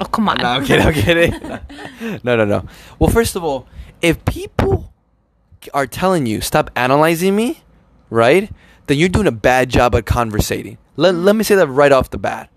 Oh 0.00 0.06
come 0.06 0.28
on! 0.28 0.38
No, 0.42 0.48
I'm 0.48 0.64
kidding. 0.64 0.86
I'm 0.88 0.92
kidding. 0.92 2.20
no, 2.24 2.34
no, 2.34 2.44
no. 2.44 2.66
Well, 2.98 3.10
first 3.10 3.36
of 3.36 3.44
all, 3.44 3.68
if 4.02 4.24
people 4.24 4.92
are 5.72 5.86
telling 5.86 6.26
you 6.26 6.40
stop 6.40 6.70
analyzing 6.76 7.34
me, 7.34 7.62
right? 8.10 8.50
Then 8.86 8.98
you're 8.98 9.08
doing 9.08 9.26
a 9.26 9.32
bad 9.32 9.70
job 9.70 9.94
at 9.94 10.06
conversating. 10.06 10.78
Let, 10.96 11.14
let 11.14 11.36
me 11.36 11.44
say 11.44 11.54
that 11.54 11.68
right 11.68 11.92
off 11.92 12.10
the 12.10 12.18
bat. 12.18 12.50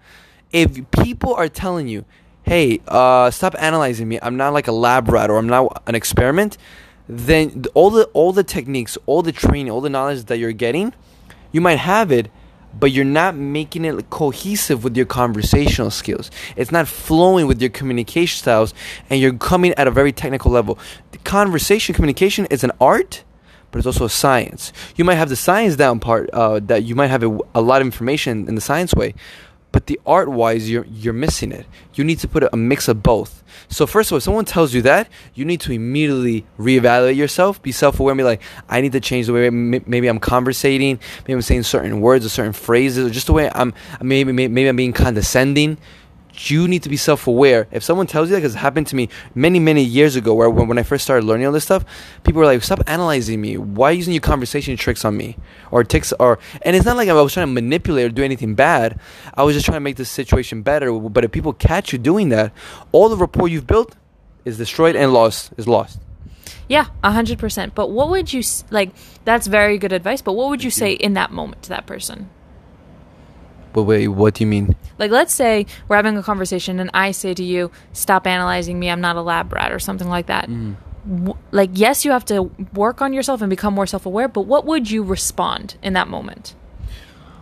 If 0.52 0.90
people 0.92 1.34
are 1.36 1.48
telling 1.48 1.88
you, 1.88 2.06
"Hey, 2.44 2.82
uh, 2.88 3.32
stop 3.32 3.56
analyzing 3.60 4.08
me. 4.08 4.20
I'm 4.22 4.38
not 4.38 4.54
like 4.54 4.68
a 4.68 4.72
lab 4.72 5.10
rat 5.10 5.30
or 5.30 5.38
I'm 5.38 5.48
not 5.48 5.84
an 5.88 5.96
experiment," 5.96 6.58
then 7.08 7.66
all 7.74 7.90
the 7.90 8.06
all 8.14 8.34
the 8.34 8.44
techniques, 8.44 8.98
all 9.06 9.22
the 9.22 9.32
training, 9.32 9.72
all 9.72 9.82
the 9.82 9.90
knowledge 9.90 10.26
that 10.26 10.38
you're 10.38 10.52
getting, 10.52 10.94
you 11.52 11.62
might 11.62 11.80
have 11.80 12.12
it, 12.12 12.30
but 12.80 12.92
you're 12.92 13.06
not 13.06 13.36
making 13.36 13.86
it 13.86 14.10
cohesive 14.10 14.84
with 14.84 14.96
your 14.96 15.06
conversational 15.06 15.92
skills. 15.92 16.30
It's 16.56 16.72
not 16.72 16.88
flowing 16.88 17.48
with 17.48 17.62
your 17.62 17.70
communication 17.70 18.38
styles, 18.38 18.74
and 19.10 19.20
you're 19.20 19.34
coming 19.34 19.74
at 19.76 19.88
a 19.88 19.92
very 19.92 20.12
technical 20.12 20.52
level. 20.52 20.78
The 21.12 21.18
conversation 21.20 21.96
communication 21.96 22.46
is 22.48 22.64
an 22.64 22.72
art, 22.80 23.24
but 23.72 23.80
it's 23.80 23.88
also 23.88 24.06
a 24.06 24.10
science. 24.10 24.72
You 24.96 25.04
might 25.06 25.16
have 25.16 25.30
the 25.30 25.36
science 25.36 25.76
down 25.76 26.00
part 26.00 26.30
uh, 26.32 26.60
that 26.66 26.84
you 26.84 26.96
might 26.96 27.08
have 27.08 27.24
a, 27.24 27.38
a 27.54 27.62
lot 27.62 27.82
of 27.82 27.88
information 27.88 28.48
in 28.48 28.56
the 28.56 28.62
science 28.62 28.94
way, 28.94 29.14
but 29.78 29.86
the 29.86 30.00
art 30.08 30.28
wise, 30.28 30.72
you're 30.72 30.88
you're 30.88 31.14
missing 31.14 31.52
it. 31.52 31.68
You 31.94 32.04
need 32.04 32.18
to 32.22 32.28
put 32.28 32.42
a, 32.42 32.58
mix 32.58 32.88
of 32.88 33.04
both. 33.04 33.44
So 33.70 33.86
first 33.86 34.10
of 34.10 34.14
all, 34.14 34.18
if 34.18 34.24
someone 34.24 34.44
tells 34.44 34.74
you 34.74 34.82
that, 34.82 35.08
you 35.36 35.46
need 35.46 35.62
to 35.62 35.72
immediately 35.72 36.48
reevaluate 36.58 37.16
yourself, 37.16 37.62
be 37.62 37.72
self-aware, 37.72 38.12
and 38.12 38.18
be 38.18 38.24
like, 38.24 38.42
I 38.68 38.82
need 38.82 38.94
to 38.94 39.00
change 39.00 39.28
the 39.28 39.34
way 39.34 39.52
maybe 39.52 40.08
I'm 40.08 40.18
conversating, 40.18 41.00
maybe 41.20 41.34
I'm 41.34 41.44
saying 41.44 41.62
certain 41.62 42.02
words 42.02 42.26
or 42.26 42.30
certain 42.30 42.54
phrases, 42.54 43.06
or 43.06 43.12
just 43.12 43.28
the 43.28 43.34
way 43.34 43.52
I'm 43.54 43.72
maybe, 44.02 44.32
maybe 44.32 44.68
I'm 44.68 44.76
being 44.76 44.94
condescending. 44.94 45.78
You 46.38 46.68
need 46.68 46.84
to 46.84 46.90
be 46.90 46.98
self-aware. 46.98 47.68
If 47.72 47.84
someone 47.84 48.06
tells 48.06 48.30
you 48.30 48.36
that, 48.36 48.42
because 48.42 48.54
it 48.54 48.60
happened 48.60 48.88
to 48.88 48.96
me 48.96 49.10
many, 49.34 49.60
many 49.60 49.84
years 49.84 50.16
ago, 50.16 50.34
where 50.36 50.50
when, 50.50 50.68
when 50.68 50.78
I 50.78 50.84
first 50.84 51.04
started 51.04 51.26
learning 51.26 51.48
all 51.48 51.52
this 51.52 51.64
stuff, 51.64 51.84
people 52.24 52.40
were 52.40 52.46
like, 52.46 52.62
"Stop 52.62 52.82
analyzing 52.88 53.42
me. 53.42 53.58
Why 53.58 53.90
are 53.90 53.92
you 53.92 53.98
using 53.98 54.14
your 54.14 54.22
conversation 54.22 54.78
tricks 54.78 55.04
on 55.04 55.18
me, 55.18 55.38
or 55.72 55.84
ticks, 55.84 56.14
or?" 56.20 56.38
And 56.62 56.76
it's 56.76 56.86
not 56.86 56.96
like 56.96 57.10
I 57.10 57.14
was 57.14 57.34
trying 57.34 57.48
to 57.48 57.54
manipulate 57.54 58.06
or 58.06 58.10
do 58.10 58.24
anything 58.24 58.54
bad. 58.56 59.00
I 59.34 59.44
was 59.44 59.56
just 59.56 59.66
trying 59.66 59.78
to 59.78 59.82
make 59.82 59.96
the 59.96 60.06
situation 60.06 60.62
better. 60.62 60.92
But 60.92 61.26
if 61.26 61.32
people 61.32 61.54
catch 61.54 61.92
you 61.92 61.98
doing 61.98 62.30
that, 62.30 62.54
all 62.92 63.10
the 63.10 63.18
rapport 63.18 63.48
you've 63.48 63.68
built 63.68 63.96
is 64.46 64.58
destroyed 64.58 64.96
and 64.96 65.14
lost. 65.14 65.54
Is 65.58 65.68
lost. 65.68 66.00
Yeah, 66.70 66.88
a 67.04 67.12
hundred 67.12 67.40
percent. 67.40 67.74
But 67.76 67.92
what 67.92 68.10
would 68.10 68.32
you 68.32 68.44
like? 68.70 68.92
That's 69.26 69.48
very 69.48 69.78
good 69.78 69.94
advice. 69.94 70.22
But 70.22 70.34
what 70.34 70.50
would 70.50 70.64
you 70.64 70.72
say 70.72 70.92
in 70.92 71.14
that 71.14 71.32
moment 71.32 71.64
to 71.64 71.70
that 71.70 71.86
person? 71.86 72.30
But 73.78 73.84
wait, 73.84 74.08
what 74.08 74.34
do 74.34 74.44
you 74.44 74.48
mean? 74.48 74.76
Like, 74.98 75.12
let's 75.12 75.32
say 75.32 75.68
we're 75.88 75.98
having 75.98 76.18
a 76.18 76.24
conversation 76.24 76.80
and 76.80 76.90
I 76.96 77.12
say 77.12 77.36
to 77.36 77.44
you, 77.44 77.70
stop 77.94 78.26
analyzing 78.26 78.80
me, 78.80 78.90
I'm 78.90 79.02
not 79.02 79.18
a 79.18 79.22
lab 79.22 79.54
rat, 79.54 79.72
or 79.72 79.78
something 79.78 80.10
like 80.10 80.26
that. 80.26 80.50
Mm. 80.50 80.78
W- 81.08 81.38
like, 81.52 81.70
yes, 81.74 82.04
you 82.04 82.10
have 82.10 82.26
to 82.26 82.46
work 82.74 83.04
on 83.04 83.14
yourself 83.14 83.40
and 83.40 83.52
become 83.52 83.76
more 83.76 83.86
self 83.86 84.08
aware, 84.08 84.28
but 84.28 84.48
what 84.48 84.66
would 84.66 84.90
you 84.90 85.04
respond 85.04 85.78
in 85.84 85.94
that 85.94 86.08
moment? 86.08 86.56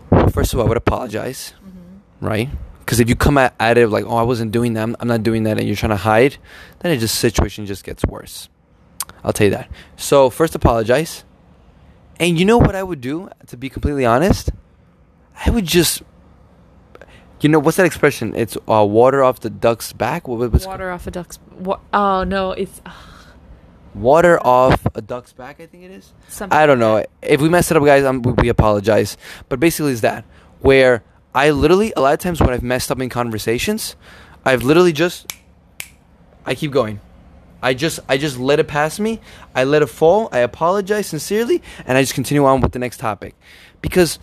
Well, 0.10 0.28
first 0.28 0.54
of 0.54 0.60
all, 0.60 0.66
I 0.66 0.68
would 0.68 0.76
apologize, 0.76 1.54
mm-hmm. 1.66 2.26
right? 2.26 2.50
Because 2.80 3.00
if 3.00 3.08
you 3.08 3.16
come 3.16 3.38
at, 3.38 3.56
at 3.58 3.78
it 3.78 3.88
like, 3.88 4.04
"Oh, 4.04 4.18
I 4.18 4.24
wasn't 4.24 4.52
doing 4.52 4.74
that. 4.74 4.84
I'm, 4.84 4.98
I'm 5.00 5.08
not 5.08 5.24
doing 5.24 5.44
that," 5.44 5.58
and 5.58 5.66
you're 5.66 5.78
trying 5.78 5.92
to 5.92 5.96
hide, 5.96 6.36
then 6.80 6.92
it 6.92 6.98
just 6.98 7.16
situation 7.16 7.66
just 7.66 7.86
gets 7.86 8.04
worse. 8.04 8.50
I'll 9.24 9.32
tell 9.32 9.46
you 9.46 9.52
that. 9.52 9.70
So 9.96 10.30
first, 10.30 10.54
apologize, 10.54 11.24
and 12.20 12.38
you 12.38 12.44
know 12.44 12.58
what 12.58 12.76
I 12.76 12.84
would 12.84 13.00
do? 13.00 13.30
To 13.48 13.56
be 13.56 13.70
completely 13.70 14.06
honest, 14.06 14.52
I 15.44 15.50
would 15.50 15.66
just, 15.66 16.02
You 17.46 17.50
know 17.50 17.60
what's 17.60 17.78
that 17.78 17.86
expression? 17.86 18.34
It's 18.36 18.58
uh, 18.68 18.84
water 18.84 19.24
off 19.24 19.42
the 19.42 19.52
duck's 19.52 19.94
back. 19.94 20.28
What, 20.28 20.52
what's 20.52 20.66
Water 20.66 20.90
off 20.90 21.06
a 21.06 21.12
duck's. 21.12 21.38
Wa- 21.52 21.80
oh 21.94 22.24
no, 22.24 22.54
it's 22.54 22.82
uh, 22.84 22.92
water 23.94 24.40
off 24.44 24.84
a 24.96 25.02
duck's 25.04 25.32
back? 25.32 25.62
I 25.62 25.68
think 25.68 25.84
it 25.84 25.92
is. 25.92 26.12
something. 26.28 26.58
I 26.58 26.66
don't 26.66 26.80
know. 26.80 26.96
like 26.96 27.10
If 27.22 27.42
we 27.42 27.50
messed 27.50 27.70
it 27.70 27.78
up, 27.78 27.86
guys, 27.86 28.04
um, 28.04 28.24
we, 28.24 28.32
we 28.32 28.50
apologize. 28.50 29.16
But 29.48 29.60
basically, 29.60 29.92
it's 29.92 30.02
that 30.02 30.26
where 30.62 31.04
I 31.36 31.52
literally 31.52 31.94
a 31.96 32.02
lot 32.02 32.16
of 32.16 32.20
times 32.20 32.42
when 32.42 32.50
I've 32.50 32.64
messed 32.64 32.90
up 32.90 33.00
in 33.00 33.10
conversations, 33.10 33.96
I've 34.44 34.64
literally 34.64 34.92
just 34.92 35.32
I 36.48 36.56
keep 36.56 36.72
going. 36.72 37.00
I 37.62 37.76
just 37.76 38.00
I 38.10 38.18
just 38.18 38.40
let 38.40 38.60
it 38.60 38.68
pass 38.68 39.00
me. 39.00 39.22
I 39.54 39.66
let 39.66 39.84
it 39.84 39.90
fall. 39.90 40.30
I 40.32 40.40
apologize 40.40 41.06
sincerely, 41.06 41.62
and 41.86 41.96
I 41.96 42.02
just 42.02 42.16
continue 42.16 42.44
on 42.44 42.62
with 42.62 42.72
the 42.72 42.80
next 42.80 42.98
topic, 42.98 43.36
because 43.84 44.18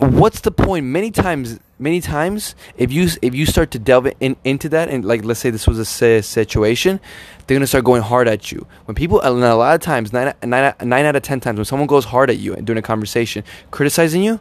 what's 0.00 0.40
the 0.40 0.50
point? 0.50 0.86
Many 0.86 1.10
times, 1.10 1.60
many 1.78 2.00
times, 2.00 2.54
if 2.76 2.92
you 2.92 3.08
if 3.20 3.34
you 3.34 3.46
start 3.46 3.70
to 3.72 3.78
delve 3.78 4.12
in, 4.20 4.36
into 4.44 4.68
that, 4.70 4.88
and 4.88 5.04
like 5.04 5.24
let's 5.24 5.40
say 5.40 5.50
this 5.50 5.66
was 5.66 5.78
a 5.78 6.22
situation, 6.22 7.00
they're 7.46 7.54
gonna 7.54 7.66
start 7.66 7.84
going 7.84 8.02
hard 8.02 8.26
at 8.26 8.50
you. 8.50 8.66
When 8.86 8.94
people, 8.94 9.20
and 9.20 9.42
a 9.44 9.54
lot 9.54 9.74
of 9.74 9.80
times, 9.80 10.12
nine, 10.12 10.34
out 10.42 11.16
of 11.16 11.22
ten 11.22 11.40
times, 11.40 11.58
when 11.58 11.64
someone 11.64 11.86
goes 11.86 12.06
hard 12.06 12.30
at 12.30 12.38
you 12.38 12.54
and 12.54 12.66
during 12.66 12.78
a 12.78 12.82
conversation, 12.82 13.44
criticizing 13.70 14.22
you, 14.22 14.40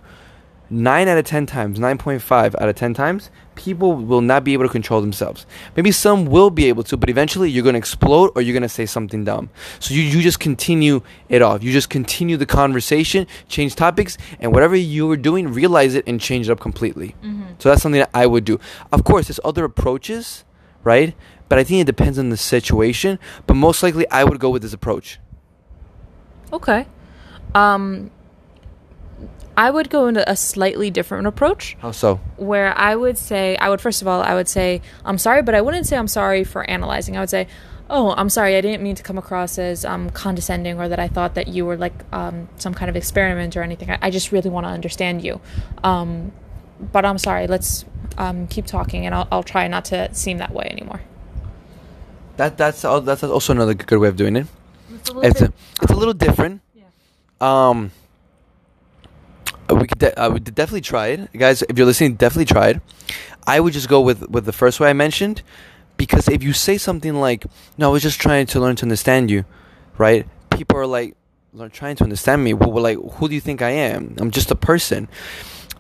nine 0.70 1.08
out 1.08 1.18
of 1.18 1.26
ten 1.26 1.46
times, 1.46 1.80
nine 1.80 1.98
point 1.98 2.22
five 2.22 2.56
out 2.56 2.70
of 2.70 2.76
ten 2.76 2.94
times, 2.94 3.30
people 3.56 3.94
will 3.94 4.22
not 4.22 4.44
be 4.44 4.54
able 4.54 4.64
to 4.64 4.70
control 4.70 5.02
themselves. 5.02 5.46
Maybe 5.76 5.92
some 5.92 6.26
will 6.26 6.50
be 6.50 6.66
able 6.66 6.84
to, 6.84 6.98
but 6.98 7.10
eventually 7.10 7.50
you're 7.50 7.64
gonna 7.64 7.78
explode 7.78 8.32
or 8.36 8.42
you're 8.42 8.54
gonna 8.54 8.70
say 8.70 8.86
something 8.86 9.24
dumb. 9.26 9.50
So 9.80 9.94
you, 9.94 10.02
you 10.02 10.22
just 10.22 10.40
continue 10.40 11.02
it 11.28 11.42
off. 11.42 11.64
You 11.64 11.72
just 11.72 11.90
continue 11.90 12.38
the 12.38 12.46
conversation, 12.46 13.28
change 13.48 13.76
topics, 13.76 14.18
and 14.40 14.54
whatever 14.54 14.76
you 14.76 15.08
were 15.08 15.18
doing, 15.18 15.54
realize 15.54 15.96
it 15.96 16.06
and 16.08 16.22
change 16.22 16.50
it 16.50 16.52
up 16.52 16.60
completely. 16.60 17.16
So 17.60 17.70
that's 17.70 17.82
something 17.82 18.00
that 18.00 18.12
I 18.14 18.26
would 18.26 18.46
do. 18.46 18.60
Of 18.92 19.04
course, 19.04 19.28
there's 19.28 19.40
other 19.44 19.66
approaches, 19.66 20.46
right? 20.84 21.14
But 21.50 21.60
I 21.60 21.64
think 21.64 21.82
it 21.82 21.86
depends 21.86 22.18
on 22.20 22.30
the 22.30 22.38
situation. 22.38 23.20
But 23.48 23.56
most 23.56 23.84
likely, 23.84 24.08
I 24.10 24.24
would 24.24 24.40
go 24.40 24.50
with 24.50 24.62
this 24.62 24.72
approach. 24.74 25.20
Okay. 26.54 26.88
Um, 27.54 28.12
I 29.60 29.70
would 29.70 29.90
go 29.90 30.08
into 30.08 30.24
a 30.32 30.38
slightly 30.38 30.90
different 30.90 31.28
approach 31.28 31.76
How 31.82 31.92
so? 31.92 32.22
where 32.38 32.76
I 32.78 32.96
would 32.96 33.18
say, 33.18 33.58
I 33.58 33.68
would 33.70 33.82
first 33.82 34.02
of 34.02 34.08
all, 34.08 34.22
I 34.22 34.34
would 34.34 34.48
say, 34.48 34.82
I'm 35.04 35.18
sorry, 35.18 35.42
but 35.42 35.54
I 35.54 35.60
wouldn't 35.60 35.86
say 35.86 35.98
I'm 35.98 36.08
sorry 36.08 36.46
for 36.46 36.64
analyzing. 36.70 37.18
I 37.18 37.20
would 37.20 37.30
say, 37.30 37.46
oh, 37.90 38.14
I'm 38.16 38.30
sorry, 38.30 38.56
I 38.56 38.62
didn't 38.62 38.82
mean 38.82 38.96
to 38.96 39.04
come 39.04 39.18
across 39.18 39.60
as 39.60 39.84
um, 39.84 40.12
condescending 40.12 40.80
or 40.80 40.88
that 40.88 41.00
I 41.00 41.10
thought 41.10 41.36
that 41.36 41.50
you 41.50 41.66
were 41.66 41.76
like 41.76 41.94
um, 42.14 42.48
some 42.56 42.74
kind 42.74 42.90
of 42.90 42.96
experiment 42.96 43.58
or 43.58 43.62
anything. 43.62 43.92
I, 43.92 43.98
I 44.04 44.10
just 44.12 44.32
really 44.32 44.50
want 44.50 44.66
to 44.66 44.70
understand 44.70 45.26
you. 45.26 45.42
Um, 45.84 46.32
but 46.94 47.04
I'm 47.04 47.18
sorry, 47.18 47.48
let's 47.48 47.84
um, 48.18 48.48
keep 48.48 48.66
talking 48.66 49.06
and 49.06 49.14
I'll, 49.14 49.28
I'll 49.30 49.44
try 49.44 49.68
not 49.68 49.84
to 49.86 50.14
seem 50.16 50.38
that 50.38 50.54
way 50.54 50.70
anymore. 50.72 51.02
That 52.38 52.58
that's 52.58 52.86
al- 52.86 53.02
that's 53.02 53.24
also 53.24 53.52
another 53.52 53.74
good 53.74 54.00
way 54.00 54.08
of 54.08 54.16
doing 54.16 54.38
it. 54.38 54.48
It's 54.94 55.10
a 55.10 55.20
It's 55.20 55.42
a, 55.42 55.54
it's 55.82 55.92
a 55.92 55.96
little 55.98 56.14
different. 56.14 56.62
Yeah. 56.74 56.84
Um, 59.70 59.80
we 59.80 59.88
could 59.88 60.00
de- 60.00 60.20
uh, 60.20 60.30
we 60.30 60.40
could 60.40 60.56
definitely 60.56 60.82
try 60.82 61.08
it, 61.08 61.32
guys. 61.34 61.62
If 61.64 61.78
you're 61.78 61.86
listening, 61.86 62.16
definitely 62.16 62.46
try 62.46 62.70
it. 62.70 62.82
I 63.46 63.60
would 63.60 63.74
just 63.74 63.88
go 63.88 64.02
with 64.02 64.28
with 64.30 64.46
the 64.46 64.52
first 64.54 64.80
way 64.80 64.90
I 64.90 64.94
mentioned, 64.94 65.44
because 65.98 66.28
if 66.28 66.44
you 66.44 66.54
say 66.54 66.78
something 66.78 67.16
like, 67.16 67.46
"No, 67.78 67.90
I 67.90 67.94
was 67.94 68.04
just 68.04 68.20
trying 68.20 68.48
to 68.48 68.60
learn 68.60 68.76
to 68.78 68.84
understand 68.84 69.30
you," 69.30 69.46
right? 69.98 70.28
People 70.50 70.78
are 70.78 70.88
like, 70.88 71.16
"Learn 71.54 71.70
trying 71.70 71.96
to 71.98 72.04
understand 72.04 72.44
me." 72.44 72.54
Well, 72.54 72.82
like, 72.82 72.98
who 72.98 73.30
do 73.30 73.36
you 73.36 73.42
think 73.42 73.62
I 73.62 73.72
am? 73.72 74.16
I'm 74.20 74.32
just 74.32 74.52
a 74.52 74.56
person. 74.56 75.08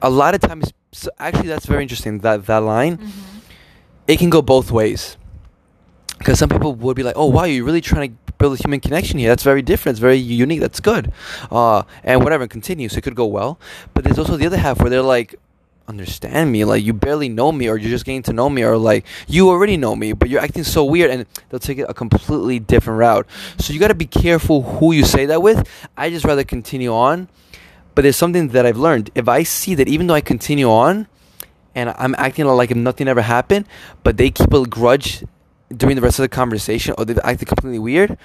A 0.01 0.09
lot 0.09 0.33
of 0.33 0.41
times, 0.41 0.71
so 0.91 1.09
actually, 1.19 1.49
that's 1.49 1.65
very 1.65 1.81
interesting. 1.83 2.19
That 2.19 2.45
that 2.45 2.63
line, 2.63 2.99
it 4.07 4.17
can 4.17 4.29
go 4.29 4.41
both 4.41 4.71
ways. 4.71 5.17
Because 6.17 6.37
some 6.37 6.49
people 6.49 6.75
would 6.75 6.95
be 6.95 7.03
like, 7.03 7.15
"Oh, 7.15 7.27
wow, 7.27 7.45
you're 7.45 7.65
really 7.65 7.81
trying 7.81 8.11
to 8.11 8.28
build 8.39 8.57
a 8.57 8.61
human 8.63 8.79
connection 8.79 9.19
here. 9.19 9.29
That's 9.29 9.43
very 9.43 9.61
different. 9.61 9.93
It's 9.93 9.99
very 9.99 10.17
unique. 10.17 10.61
That's 10.61 10.79
good." 10.79 11.11
Uh, 11.51 11.83
and 12.03 12.23
whatever, 12.23 12.47
continue. 12.47 12.89
So 12.89 12.97
it 12.97 13.03
could 13.03 13.15
go 13.15 13.27
well. 13.27 13.59
But 13.93 14.03
there's 14.03 14.17
also 14.17 14.37
the 14.37 14.47
other 14.47 14.57
half 14.57 14.79
where 14.81 14.89
they're 14.89 15.03
like, 15.03 15.35
"Understand 15.87 16.51
me? 16.51 16.65
Like 16.65 16.83
you 16.83 16.93
barely 16.93 17.29
know 17.29 17.51
me, 17.51 17.69
or 17.69 17.77
you're 17.77 17.91
just 17.91 18.05
getting 18.05 18.23
to 18.23 18.33
know 18.33 18.49
me, 18.49 18.63
or 18.63 18.77
like 18.77 19.05
you 19.27 19.49
already 19.49 19.77
know 19.77 19.95
me, 19.95 20.13
but 20.13 20.29
you're 20.29 20.41
acting 20.41 20.63
so 20.63 20.83
weird." 20.83 21.11
And 21.11 21.27
they'll 21.49 21.59
take 21.59 21.77
it 21.77 21.85
a 21.87 21.93
completely 21.93 22.57
different 22.59 22.97
route. 22.97 23.27
So 23.59 23.73
you 23.73 23.79
got 23.79 23.89
to 23.89 23.95
be 23.95 24.07
careful 24.07 24.63
who 24.63 24.93
you 24.93 25.05
say 25.05 25.27
that 25.27 25.43
with. 25.43 25.67
I 25.95 26.09
just 26.09 26.25
rather 26.25 26.43
continue 26.43 26.91
on. 26.91 27.29
But 27.93 28.03
there's 28.03 28.15
something 28.15 28.49
that 28.49 28.65
I've 28.65 28.77
learned. 28.77 29.11
If 29.13 29.27
I 29.27 29.43
see 29.43 29.75
that 29.75 29.89
even 29.89 30.07
though 30.07 30.13
I 30.13 30.21
continue 30.21 30.69
on, 30.69 31.07
and 31.75 31.93
I'm 31.97 32.15
acting 32.17 32.45
like 32.45 32.75
nothing 32.75 33.07
ever 33.07 33.21
happened, 33.21 33.65
but 34.03 34.17
they 34.17 34.31
keep 34.31 34.53
a 34.53 34.65
grudge 34.65 35.23
during 35.75 35.95
the 35.95 36.01
rest 36.01 36.19
of 36.19 36.23
the 36.23 36.29
conversation, 36.29 36.95
or 36.97 37.05
they've 37.05 37.19
acted 37.23 37.47
completely 37.47 37.79
weird, 37.79 38.17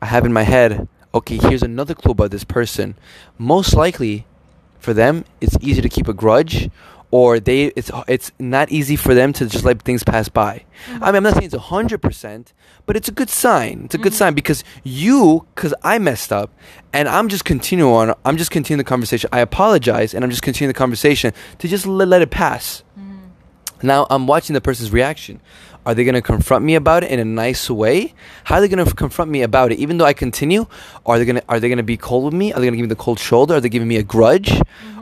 I 0.00 0.06
have 0.06 0.24
in 0.24 0.32
my 0.32 0.42
head, 0.42 0.88
okay, 1.14 1.36
here's 1.36 1.62
another 1.62 1.94
clue 1.94 2.12
about 2.12 2.30
this 2.30 2.44
person. 2.44 2.96
Most 3.38 3.74
likely, 3.74 4.26
for 4.78 4.94
them, 4.94 5.24
it's 5.40 5.56
easy 5.60 5.82
to 5.82 5.88
keep 5.88 6.08
a 6.08 6.12
grudge, 6.12 6.70
or 7.10 7.40
they 7.40 7.66
it's 7.68 7.90
it's 8.06 8.32
not 8.38 8.70
easy 8.70 8.94
for 8.94 9.14
them 9.14 9.32
to 9.32 9.46
just 9.46 9.64
let 9.64 9.80
things 9.82 10.04
pass 10.04 10.28
by. 10.28 10.64
Mm-hmm. 10.86 11.04
I 11.04 11.06
mean, 11.06 11.16
I'm 11.16 11.22
not 11.22 11.34
saying 11.34 11.46
it's 11.46 11.54
hundred 11.54 12.02
percent, 12.02 12.52
but 12.86 12.96
it's 12.96 13.08
a 13.08 13.12
good 13.12 13.30
sign. 13.30 13.82
It's 13.86 13.94
a 13.94 13.98
good 13.98 14.12
mm-hmm. 14.12 14.18
sign 14.18 14.34
because 14.34 14.62
you, 14.84 15.46
because 15.54 15.72
I 15.82 15.98
messed 15.98 16.32
up, 16.32 16.50
and 16.92 17.08
I'm 17.08 17.28
just 17.28 17.44
continuing 17.44 17.92
on. 17.92 18.14
I'm 18.24 18.36
just 18.36 18.50
continuing 18.50 18.78
the 18.78 18.88
conversation. 18.88 19.30
I 19.32 19.40
apologize, 19.40 20.14
and 20.14 20.22
I'm 20.22 20.30
just 20.30 20.42
continuing 20.42 20.68
the 20.68 20.78
conversation 20.78 21.32
to 21.58 21.68
just 21.68 21.86
let, 21.86 22.08
let 22.08 22.22
it 22.22 22.30
pass. 22.30 22.84
Mm-hmm. 22.98 23.86
Now 23.86 24.06
I'm 24.10 24.26
watching 24.26 24.54
the 24.54 24.60
person's 24.60 24.92
reaction. 24.92 25.40
Are 25.86 25.94
they 25.94 26.04
going 26.04 26.14
to 26.14 26.22
confront 26.22 26.64
me 26.64 26.74
about 26.74 27.04
it 27.04 27.10
in 27.10 27.18
a 27.18 27.24
nice 27.24 27.70
way? 27.70 28.14
How 28.44 28.56
are 28.56 28.60
they 28.60 28.68
going 28.68 28.84
to 28.84 28.94
confront 28.94 29.30
me 29.30 29.42
about 29.42 29.72
it? 29.72 29.78
Even 29.78 29.98
though 29.98 30.04
I 30.04 30.12
continue, 30.12 30.66
are 31.06 31.18
they 31.18 31.24
going 31.24 31.36
to 31.36 31.44
are 31.48 31.58
they 31.60 31.68
going 31.68 31.78
to 31.78 31.82
be 31.82 31.96
cold 31.96 32.24
with 32.24 32.34
me? 32.34 32.52
Are 32.52 32.60
they 32.60 32.66
going 32.66 32.74
to 32.74 32.76
give 32.76 32.84
me 32.84 32.88
the 32.88 32.96
cold 32.96 33.18
shoulder? 33.18 33.54
Are 33.54 33.60
they 33.60 33.68
giving 33.68 33.88
me 33.88 33.96
a 33.96 34.02
grudge? 34.02 34.60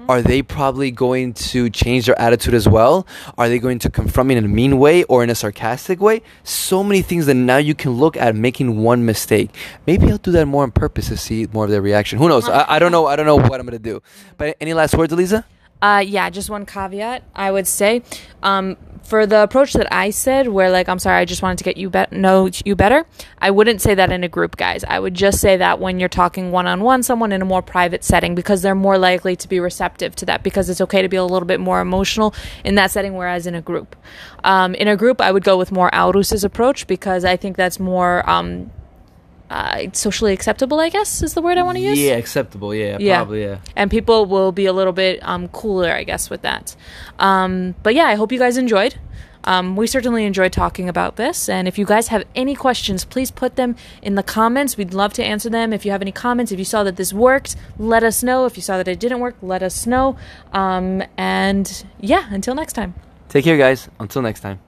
Are 0.09 0.23
they 0.23 0.41
probably 0.41 0.93
going 0.93 1.35
to 1.35 1.69
change 1.69 2.07
their 2.07 2.19
attitude 2.21 2.55
as 2.55 2.69
well? 2.69 3.09
Are 3.37 3.49
they 3.49 3.59
going 3.59 3.81
to 3.81 3.91
confront 3.91 4.29
me 4.29 4.37
in 4.37 4.45
a 4.45 4.49
mean 4.49 4.79
way 4.79 5.03
or 5.05 5.25
in 5.25 5.31
a 5.31 5.35
sarcastic 5.35 6.01
way? 6.01 6.23
So 6.45 6.85
many 6.85 7.03
things 7.03 7.27
that 7.27 7.35
now 7.35 7.57
you 7.57 7.75
can 7.75 7.93
look 7.93 8.17
at 8.17 8.37
making 8.37 8.83
one 8.83 9.05
mistake. 9.05 9.51
Maybe 9.87 10.09
I'll 10.09 10.19
do 10.19 10.31
that 10.33 10.47
more 10.47 10.63
on 10.63 10.71
purpose 10.71 11.09
to 11.09 11.17
see 11.17 11.49
more 11.53 11.65
of 11.65 11.71
their 11.71 11.83
reaction. 11.83 12.21
Who 12.21 12.29
knows? 12.29 12.49
I, 12.49 12.77
I 12.77 12.79
don't 12.79 12.93
know. 12.93 13.07
I 13.07 13.17
don't 13.17 13.27
know 13.27 13.35
what 13.37 13.59
I'm 13.59 13.67
going 13.67 13.73
to 13.73 13.79
do. 13.81 14.01
But 14.37 14.57
any 14.61 14.75
last 14.75 14.95
words, 14.95 15.13
Eliza? 15.13 15.45
Uh, 15.83 16.03
yeah, 16.07 16.31
just 16.31 16.49
one 16.49 16.65
caveat 16.65 17.23
I 17.35 17.51
would 17.51 17.67
say. 17.67 18.03
Um, 18.43 18.77
for 19.07 19.27
the 19.27 19.43
approach 19.43 19.73
that 19.75 19.93
I 19.93 20.11
said, 20.11 20.49
where 20.49 20.71
like 20.71 20.89
I'm 20.89 20.99
sorry, 20.99 21.21
I 21.21 21.25
just 21.25 21.43
wanted 21.43 21.59
to 21.59 21.65
get 21.65 21.77
you 21.77 21.91
be- 21.91 22.05
know 22.11 22.51
you 22.65 22.75
better. 22.77 23.07
I 23.39 23.51
wouldn't 23.51 23.81
say 23.81 23.95
that 23.95 24.11
in 24.13 24.25
a 24.25 24.29
group, 24.29 24.57
guys. 24.57 24.85
I 24.85 24.99
would 24.99 25.15
just 25.15 25.41
say 25.41 25.57
that 25.57 25.81
when 25.81 25.99
you're 25.99 26.09
talking 26.09 26.51
one 26.51 26.67
on 26.67 26.81
one, 26.83 27.03
someone 27.03 27.33
in 27.33 27.41
a 27.43 27.45
more 27.45 27.63
private 27.63 28.05
setting, 28.05 28.35
because 28.35 28.63
they're 28.63 28.75
more 28.75 28.99
likely 28.99 29.37
to 29.37 29.49
be 29.49 29.61
receptive 29.61 30.15
to 30.17 30.27
that. 30.27 30.43
Because 30.43 30.69
it's 30.69 30.81
okay 30.81 31.03
to 31.03 31.09
be 31.09 31.17
a 31.17 31.25
little 31.25 31.47
bit 31.47 31.61
more 31.61 31.81
emotional 31.81 32.35
in 32.65 32.75
that 32.75 32.91
setting, 32.91 33.15
whereas 33.15 33.47
in 33.47 33.55
a 33.55 33.63
group, 33.63 33.97
um, 34.45 34.75
in 34.75 34.89
a 34.89 34.97
group, 34.97 35.21
I 35.21 35.33
would 35.33 35.45
go 35.45 35.57
with 35.57 35.73
more 35.73 35.95
Aurus's 35.95 36.45
approach 36.45 36.87
because 36.87 37.25
I 37.25 37.37
think 37.37 37.57
that's 37.57 37.81
more 37.81 38.29
um, 38.29 38.71
uh, 39.51 39.87
socially 39.93 40.33
acceptable. 40.33 40.81
I 40.81 40.89
guess 40.89 41.23
is 41.23 41.35
the 41.35 41.43
word 41.43 41.59
I 41.59 41.63
want 41.63 41.77
to 41.79 41.83
use 41.83 41.99
Yeah, 41.99 42.13
acceptable. 42.17 42.75
Yeah, 42.75 42.99
Yeah. 43.01 43.17
probably. 43.19 43.43
Yeah. 43.43 43.59
and 43.77 43.91
people 43.91 44.27
will 44.27 44.53
be 44.53 44.67
a 44.67 44.73
little 44.73 44.93
bit 44.93 45.21
um, 45.23 45.49
cooler, 45.49 45.91
I 45.93 46.05
guess, 46.05 46.29
with 46.31 46.43
that. 46.43 46.75
Um, 47.19 47.75
but 47.83 47.95
yeah, 47.95 48.05
I 48.07 48.15
hope 48.15 48.33
you 48.33 48.39
guys 48.39 48.57
enjoyed. 48.57 48.97
Um, 49.45 49.77
we 49.77 49.87
certainly 49.87 50.25
enjoyed 50.25 50.53
talking 50.53 50.89
about 50.89 51.15
this. 51.15 51.49
And 51.49 51.69
if 51.69 51.79
you 51.79 51.87
guys 51.87 52.09
have 52.09 52.25
any 52.35 52.57
questions, 52.57 53.05
please 53.05 53.31
put 53.31 53.55
them 53.55 53.77
in 54.03 54.17
the 54.17 54.25
comments. 54.25 54.77
We'd 54.77 54.93
love 54.93 55.13
to 55.13 55.25
answer 55.25 55.49
them. 55.49 55.73
If 55.73 55.85
you 55.87 55.93
have 55.93 56.03
any 56.03 56.11
comments, 56.11 56.51
if 56.51 56.59
you 56.59 56.65
saw 56.65 56.83
that 56.83 56.97
this 56.97 57.13
worked, 57.13 57.55
let 57.79 58.03
us 58.03 58.25
know. 58.25 58.47
If 58.47 58.57
you 58.57 58.63
saw 58.63 58.77
that 58.79 58.89
it 58.89 58.99
didn't 58.99 59.21
work, 59.21 59.37
let 59.43 59.63
us 59.63 59.87
know. 59.87 60.17
Um, 60.53 61.05
and 61.17 61.85
yeah, 62.01 62.27
until 62.31 62.57
next 62.57 62.73
time. 62.73 62.95
Take 63.29 63.45
care, 63.45 63.57
guys. 63.57 63.89
Until 64.01 64.23
next 64.23 64.41
time. 64.41 64.66